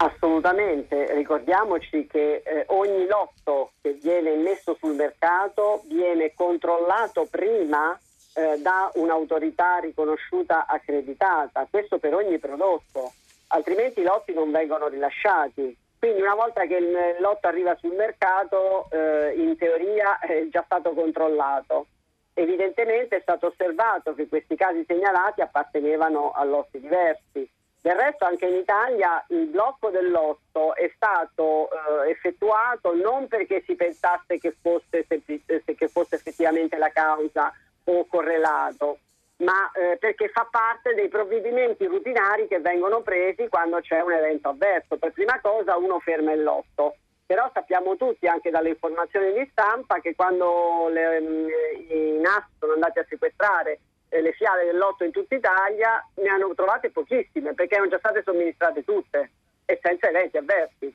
Assolutamente, 0.02 1.12
ricordiamoci 1.12 2.06
che 2.06 2.40
eh, 2.42 2.64
ogni 2.68 3.06
lotto 3.06 3.72
che 3.82 3.92
viene 3.92 4.34
messo 4.36 4.74
sul 4.80 4.94
mercato 4.94 5.82
viene 5.88 6.32
controllato 6.32 7.26
prima 7.30 7.98
eh, 8.34 8.56
da 8.62 8.90
un'autorità 8.94 9.76
riconosciuta 9.76 10.64
accreditata, 10.64 11.66
questo 11.68 11.98
per 11.98 12.14
ogni 12.14 12.38
prodotto, 12.38 13.12
altrimenti 13.48 14.00
i 14.00 14.04
lotti 14.04 14.32
non 14.32 14.50
vengono 14.50 14.88
rilasciati. 14.88 15.76
Quindi 15.98 16.22
una 16.22 16.34
volta 16.34 16.64
che 16.64 16.76
il 16.76 17.16
lotto 17.20 17.48
arriva 17.48 17.76
sul 17.76 17.94
mercato, 17.94 18.88
eh, 18.90 19.34
in 19.36 19.54
teoria 19.58 20.18
è 20.24 20.46
già 20.48 20.62
stato 20.64 20.92
controllato. 20.92 21.88
Evidentemente 22.32 23.16
è 23.16 23.20
stato 23.20 23.48
osservato 23.48 24.14
che 24.14 24.28
questi 24.28 24.56
casi 24.56 24.82
segnalati 24.86 25.42
appartenevano 25.42 26.30
a 26.30 26.42
lotti 26.44 26.80
diversi. 26.80 27.46
Del 27.82 27.94
resto 27.94 28.26
anche 28.26 28.46
in 28.46 28.56
Italia 28.56 29.24
il 29.28 29.46
blocco 29.46 29.88
del 29.88 30.10
lotto 30.10 30.74
è 30.74 30.90
stato 30.94 31.70
eh, 31.70 32.10
effettuato 32.10 32.94
non 32.94 33.26
perché 33.26 33.62
si 33.64 33.74
pensasse 33.74 34.38
che 34.38 34.54
fosse, 34.60 35.06
che 35.06 35.88
fosse 35.88 36.16
effettivamente 36.16 36.76
la 36.76 36.90
causa 36.90 37.50
o 37.84 38.06
correlato, 38.06 38.98
ma 39.36 39.70
eh, 39.72 39.96
perché 39.96 40.28
fa 40.28 40.46
parte 40.50 40.94
dei 40.94 41.08
provvedimenti 41.08 41.86
rutinari 41.86 42.46
che 42.48 42.60
vengono 42.60 43.00
presi 43.00 43.48
quando 43.48 43.80
c'è 43.80 44.00
un 44.02 44.12
evento 44.12 44.50
avverso. 44.50 44.98
Per 44.98 45.12
prima 45.12 45.40
cosa 45.40 45.78
uno 45.78 46.00
ferma 46.00 46.32
il 46.32 46.42
lotto, 46.42 46.96
però 47.24 47.50
sappiamo 47.54 47.96
tutti 47.96 48.26
anche 48.26 48.50
dalle 48.50 48.70
informazioni 48.70 49.32
di 49.32 49.48
stampa 49.52 50.00
che 50.00 50.14
quando 50.14 50.88
le, 50.90 51.20
mm, 51.20 51.48
i 51.88 52.18
NAS 52.20 52.44
sono 52.58 52.74
andati 52.74 52.98
a 52.98 53.06
sequestrare 53.08 53.80
le 54.10 54.32
fiale 54.32 54.64
del 54.64 54.76
lotto 54.76 55.04
in 55.04 55.12
tutta 55.12 55.34
Italia 55.34 56.04
ne 56.14 56.28
hanno 56.28 56.52
trovate 56.54 56.90
pochissime 56.90 57.54
perché 57.54 57.74
erano 57.74 57.90
già 57.90 57.98
state 57.98 58.22
somministrate 58.24 58.82
tutte 58.82 59.30
e 59.64 59.78
senza 59.80 60.08
eventi 60.08 60.36
avversi. 60.36 60.94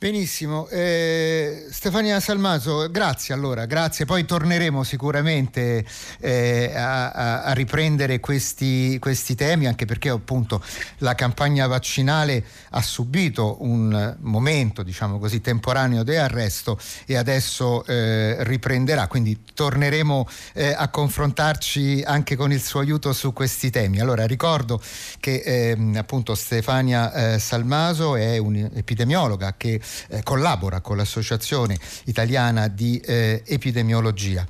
Benissimo, 0.00 0.68
eh, 0.68 1.66
Stefania 1.72 2.20
Salmaso, 2.20 2.88
grazie 2.88 3.34
allora, 3.34 3.66
grazie. 3.66 4.04
Poi 4.04 4.24
torneremo 4.24 4.84
sicuramente 4.84 5.84
eh, 6.20 6.72
a, 6.72 7.42
a, 7.42 7.52
riprendere 7.52 8.20
questi, 8.20 8.96
questi, 9.00 9.34
temi, 9.34 9.66
anche 9.66 9.86
perché 9.86 10.08
appunto 10.10 10.62
la 10.98 11.16
campagna 11.16 11.66
vaccinale 11.66 12.44
ha 12.70 12.80
subito 12.80 13.56
un 13.62 14.16
momento, 14.20 14.84
diciamo 14.84 15.18
così, 15.18 15.40
temporaneo 15.40 16.04
di 16.04 16.14
arresto 16.14 16.78
e 17.04 17.16
adesso 17.16 17.84
eh, 17.84 18.36
riprenderà, 18.44 19.08
quindi 19.08 19.46
torneremo 19.52 20.28
eh, 20.52 20.76
a 20.78 20.86
confrontarci 20.90 22.04
anche 22.06 22.36
con 22.36 22.52
il 22.52 22.62
suo 22.62 22.78
aiuto 22.78 23.12
su 23.12 23.32
questi 23.32 23.70
temi. 23.70 23.98
Allora 23.98 24.26
ricordo 24.26 24.80
che 25.18 25.42
ehm, 25.44 25.96
appunto 25.96 26.36
Stefania 26.36 27.34
eh, 27.34 27.38
Salmaso 27.40 28.14
è 28.14 28.38
un'epidemiologa 28.38 29.54
che 29.56 29.80
eh, 30.08 30.22
collabora 30.22 30.80
con 30.80 30.96
l'Associazione 30.96 31.78
Italiana 32.04 32.68
di 32.68 32.98
eh, 32.98 33.42
Epidemiologia. 33.46 34.46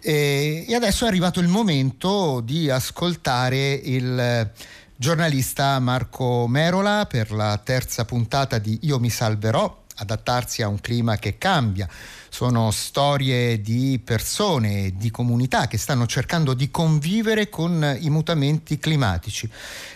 E, 0.00 0.64
e 0.68 0.74
adesso 0.74 1.04
è 1.04 1.08
arrivato 1.08 1.40
il 1.40 1.48
momento 1.48 2.40
di 2.40 2.70
ascoltare 2.70 3.72
il 3.72 4.50
giornalista 4.96 5.78
Marco 5.78 6.46
Merola 6.48 7.06
per 7.06 7.30
la 7.30 7.56
terza 7.62 8.04
puntata 8.04 8.58
di 8.58 8.78
Io 8.82 8.98
mi 8.98 9.10
salverò, 9.10 9.84
adattarsi 9.96 10.62
a 10.62 10.68
un 10.68 10.80
clima 10.80 11.16
che 11.16 11.38
cambia 11.38 11.88
sono 12.28 12.70
storie 12.70 13.60
di 13.60 14.00
persone, 14.02 14.92
di 14.96 15.10
comunità 15.10 15.66
che 15.66 15.78
stanno 15.78 16.06
cercando 16.06 16.54
di 16.54 16.70
convivere 16.70 17.48
con 17.48 17.96
i 18.00 18.10
mutamenti 18.10 18.78
climatici. 18.78 19.48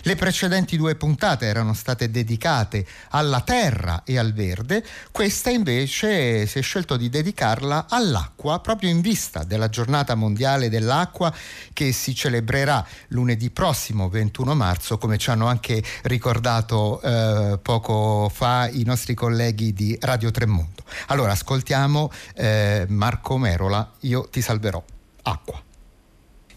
Le 0.02 0.16
precedenti 0.16 0.76
due 0.76 0.94
puntate 0.94 1.46
erano 1.46 1.74
state 1.74 2.10
dedicate 2.10 2.86
alla 3.10 3.40
terra 3.40 4.02
e 4.04 4.18
al 4.18 4.32
verde, 4.32 4.84
questa 5.10 5.50
invece 5.50 6.46
si 6.46 6.58
è 6.58 6.62
scelto 6.62 6.96
di 6.96 7.08
dedicarla 7.08 7.86
all'acqua 7.88 8.60
proprio 8.60 8.90
in 8.90 9.00
vista 9.00 9.44
della 9.44 9.68
giornata 9.68 10.14
mondiale 10.14 10.68
dell'acqua 10.68 11.32
che 11.72 11.92
si 11.92 12.14
celebrerà 12.14 12.84
lunedì 13.08 13.50
prossimo 13.50 14.08
21 14.08 14.54
marzo 14.54 14.98
come 14.98 15.18
ci 15.18 15.30
hanno 15.30 15.46
anche 15.46 15.82
ricordato 16.02 17.00
eh, 17.02 17.58
poco 17.60 18.30
fa 18.32 18.68
i 18.68 18.82
nostri 18.84 19.14
colleghi 19.14 19.72
di 19.72 19.96
Radio 20.00 20.30
Tremondo. 20.30 20.82
Allora 21.06 21.32
ascoltiamo 21.32 22.10
eh, 22.34 22.86
Marco 22.88 23.38
Merola, 23.38 23.92
io 24.00 24.28
ti 24.28 24.40
salverò. 24.40 24.82
Acqua. 25.22 25.60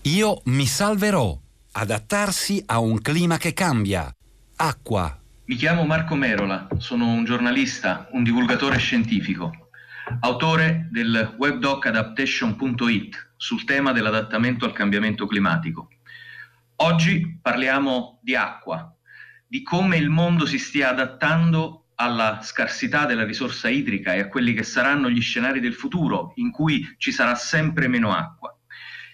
Io 0.01 0.41
mi 0.45 0.65
salverò. 0.65 1.37
Adattarsi 1.71 2.63
a 2.67 2.79
un 2.79 3.01
clima 3.01 3.37
che 3.37 3.53
cambia. 3.53 4.13
Acqua. 4.57 5.19
Mi 5.47 5.55
chiamo 5.55 5.85
Marco 5.85 6.15
Merola, 6.15 6.67
sono 6.79 7.07
un 7.07 7.23
giornalista, 7.23 8.07
un 8.13 8.23
divulgatore 8.23 8.77
scientifico, 8.77 9.69
autore 10.21 10.87
del 10.89 11.35
webdoc 11.37 11.85
adaptation.it 11.85 13.33
sul 13.35 13.63
tema 13.63 13.91
dell'adattamento 13.91 14.65
al 14.65 14.73
cambiamento 14.73 15.27
climatico. 15.27 15.89
Oggi 16.77 17.37
parliamo 17.39 18.19
di 18.23 18.35
acqua, 18.35 18.91
di 19.45 19.61
come 19.61 19.97
il 19.97 20.09
mondo 20.09 20.47
si 20.47 20.57
stia 20.57 20.89
adattando 20.89 21.84
alla 21.95 22.39
scarsità 22.41 23.05
della 23.05 23.23
risorsa 23.23 23.69
idrica 23.69 24.13
e 24.13 24.19
a 24.19 24.27
quelli 24.27 24.53
che 24.53 24.63
saranno 24.63 25.09
gli 25.09 25.21
scenari 25.21 25.59
del 25.59 25.73
futuro 25.73 26.33
in 26.35 26.51
cui 26.51 26.95
ci 26.97 27.11
sarà 27.11 27.35
sempre 27.35 27.87
meno 27.87 28.13
acqua. 28.13 28.55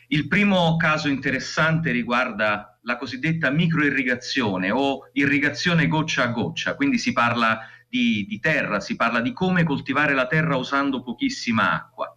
Il 0.08 0.28
primo 0.28 0.76
caso 0.78 1.08
interessante 1.08 1.92
riguarda 1.92 2.80
la 2.84 2.98
cosiddetta 2.98 3.50
microirrigazione 3.50 4.72
o 4.72 5.10
irrigazione 5.14 5.88
goccia 5.88 6.24
a 6.24 6.28
goccia, 6.28 6.76
quindi 6.76 6.98
si 6.98 7.14
parla 7.14 7.60
di, 7.88 8.26
di 8.28 8.40
terra, 8.40 8.80
si 8.80 8.96
parla 8.96 9.22
di 9.22 9.34
come 9.34 9.64
coltivare 9.64 10.14
la 10.14 10.28
terra 10.28 10.56
usando 10.56 11.04
pochissima 11.04 11.72
acqua. 11.72 12.14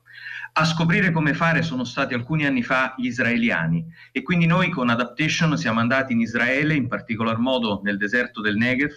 A 0.57 0.65
scoprire 0.65 1.11
come 1.11 1.35
fare 1.35 1.63
sono 1.63 1.83
stati 1.83 2.15
alcuni 2.15 2.47
anni 2.47 2.63
fa 2.63 2.95
gli 2.97 3.07
israeliani 3.07 3.85
e 4.13 4.23
quindi 4.23 4.47
noi 4.47 4.71
con 4.71 4.89
Adaptation 4.89 5.59
siamo 5.59 5.81
andati 5.81 6.13
in 6.13 6.21
Israele, 6.21 6.75
in 6.75 6.87
particolar 6.87 7.39
modo 7.39 7.81
nel 7.83 7.97
deserto 7.97 8.41
del 8.41 8.57
Negev, 8.57 8.93